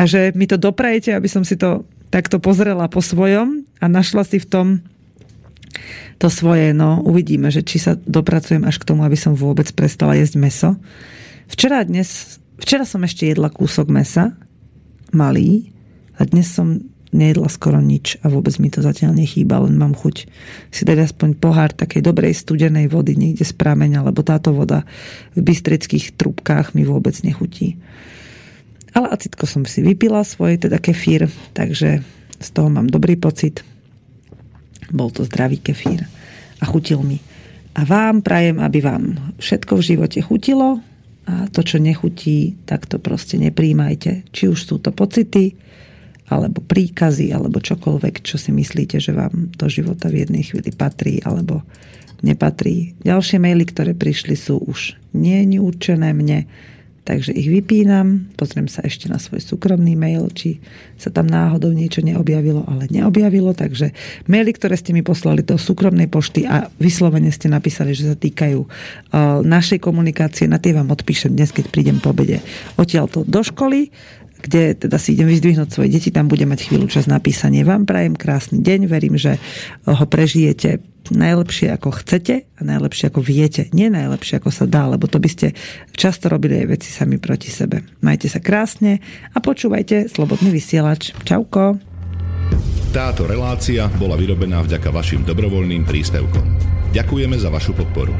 [0.00, 4.24] a že mi to doprajete, aby som si to takto pozrela po svojom a našla
[4.24, 4.66] si v tom
[6.20, 10.18] to svoje, no uvidíme, že či sa dopracujem až k tomu, aby som vôbec prestala
[10.18, 10.70] jesť meso.
[11.48, 14.36] Včera dnes, včera som ešte jedla kúsok mesa,
[15.14, 15.72] malý,
[16.20, 20.30] a dnes som nejedla skoro nič a vôbec mi to zatiaľ nechýba, len mám chuť
[20.70, 24.86] si dať aspoň pohár takej dobrej studenej vody niekde z prameňa, lebo táto voda
[25.34, 27.78] v bystrických trubkách mi vôbec nechutí.
[28.90, 32.02] Ale acitko som si vypila svoje, teda kefír, takže
[32.40, 33.62] z toho mám dobrý pocit.
[34.90, 36.06] Bol to zdravý kefír
[36.58, 37.22] a chutil mi.
[37.78, 40.82] A vám prajem, aby vám všetko v živote chutilo
[41.30, 44.26] a to, čo nechutí, tak to proste nepríjmajte.
[44.34, 45.54] Či už sú to pocity,
[46.30, 51.18] alebo príkazy, alebo čokoľvek, čo si myslíte, že vám do života v jednej chvíli patrí,
[51.26, 51.66] alebo
[52.22, 52.94] nepatrí.
[53.02, 56.46] Ďalšie maily, ktoré prišli, sú už nie určené mne,
[57.02, 60.62] takže ich vypínam, pozriem sa ešte na svoj súkromný mail, či
[60.94, 63.90] sa tam náhodou niečo neobjavilo, ale neobjavilo, takže
[64.30, 68.60] maily, ktoré ste mi poslali do súkromnej pošty a vyslovene ste napísali, že sa týkajú
[68.62, 72.44] uh, našej komunikácie, na tie vám odpíšem dnes, keď prídem po obede
[72.78, 73.90] odtiaľ do školy
[74.40, 77.62] kde teda si idem vyzdvihnúť svoje deti, tam bude mať chvíľu čas na písanie.
[77.62, 79.36] Vám prajem krásny deň, verím, že
[79.84, 83.72] ho prežijete najlepšie ako chcete a najlepšie ako viete.
[83.74, 85.56] Nie najlepšie ako sa dá, lebo to by ste
[85.96, 87.82] často robili aj veci sami proti sebe.
[88.04, 89.00] Majte sa krásne
[89.32, 91.16] a počúvajte Slobodný vysielač.
[91.26, 91.80] Čauko.
[92.90, 96.46] Táto relácia bola vyrobená vďaka vašim dobrovoľným príspevkom.
[96.90, 98.14] Ďakujeme za vašu podporu.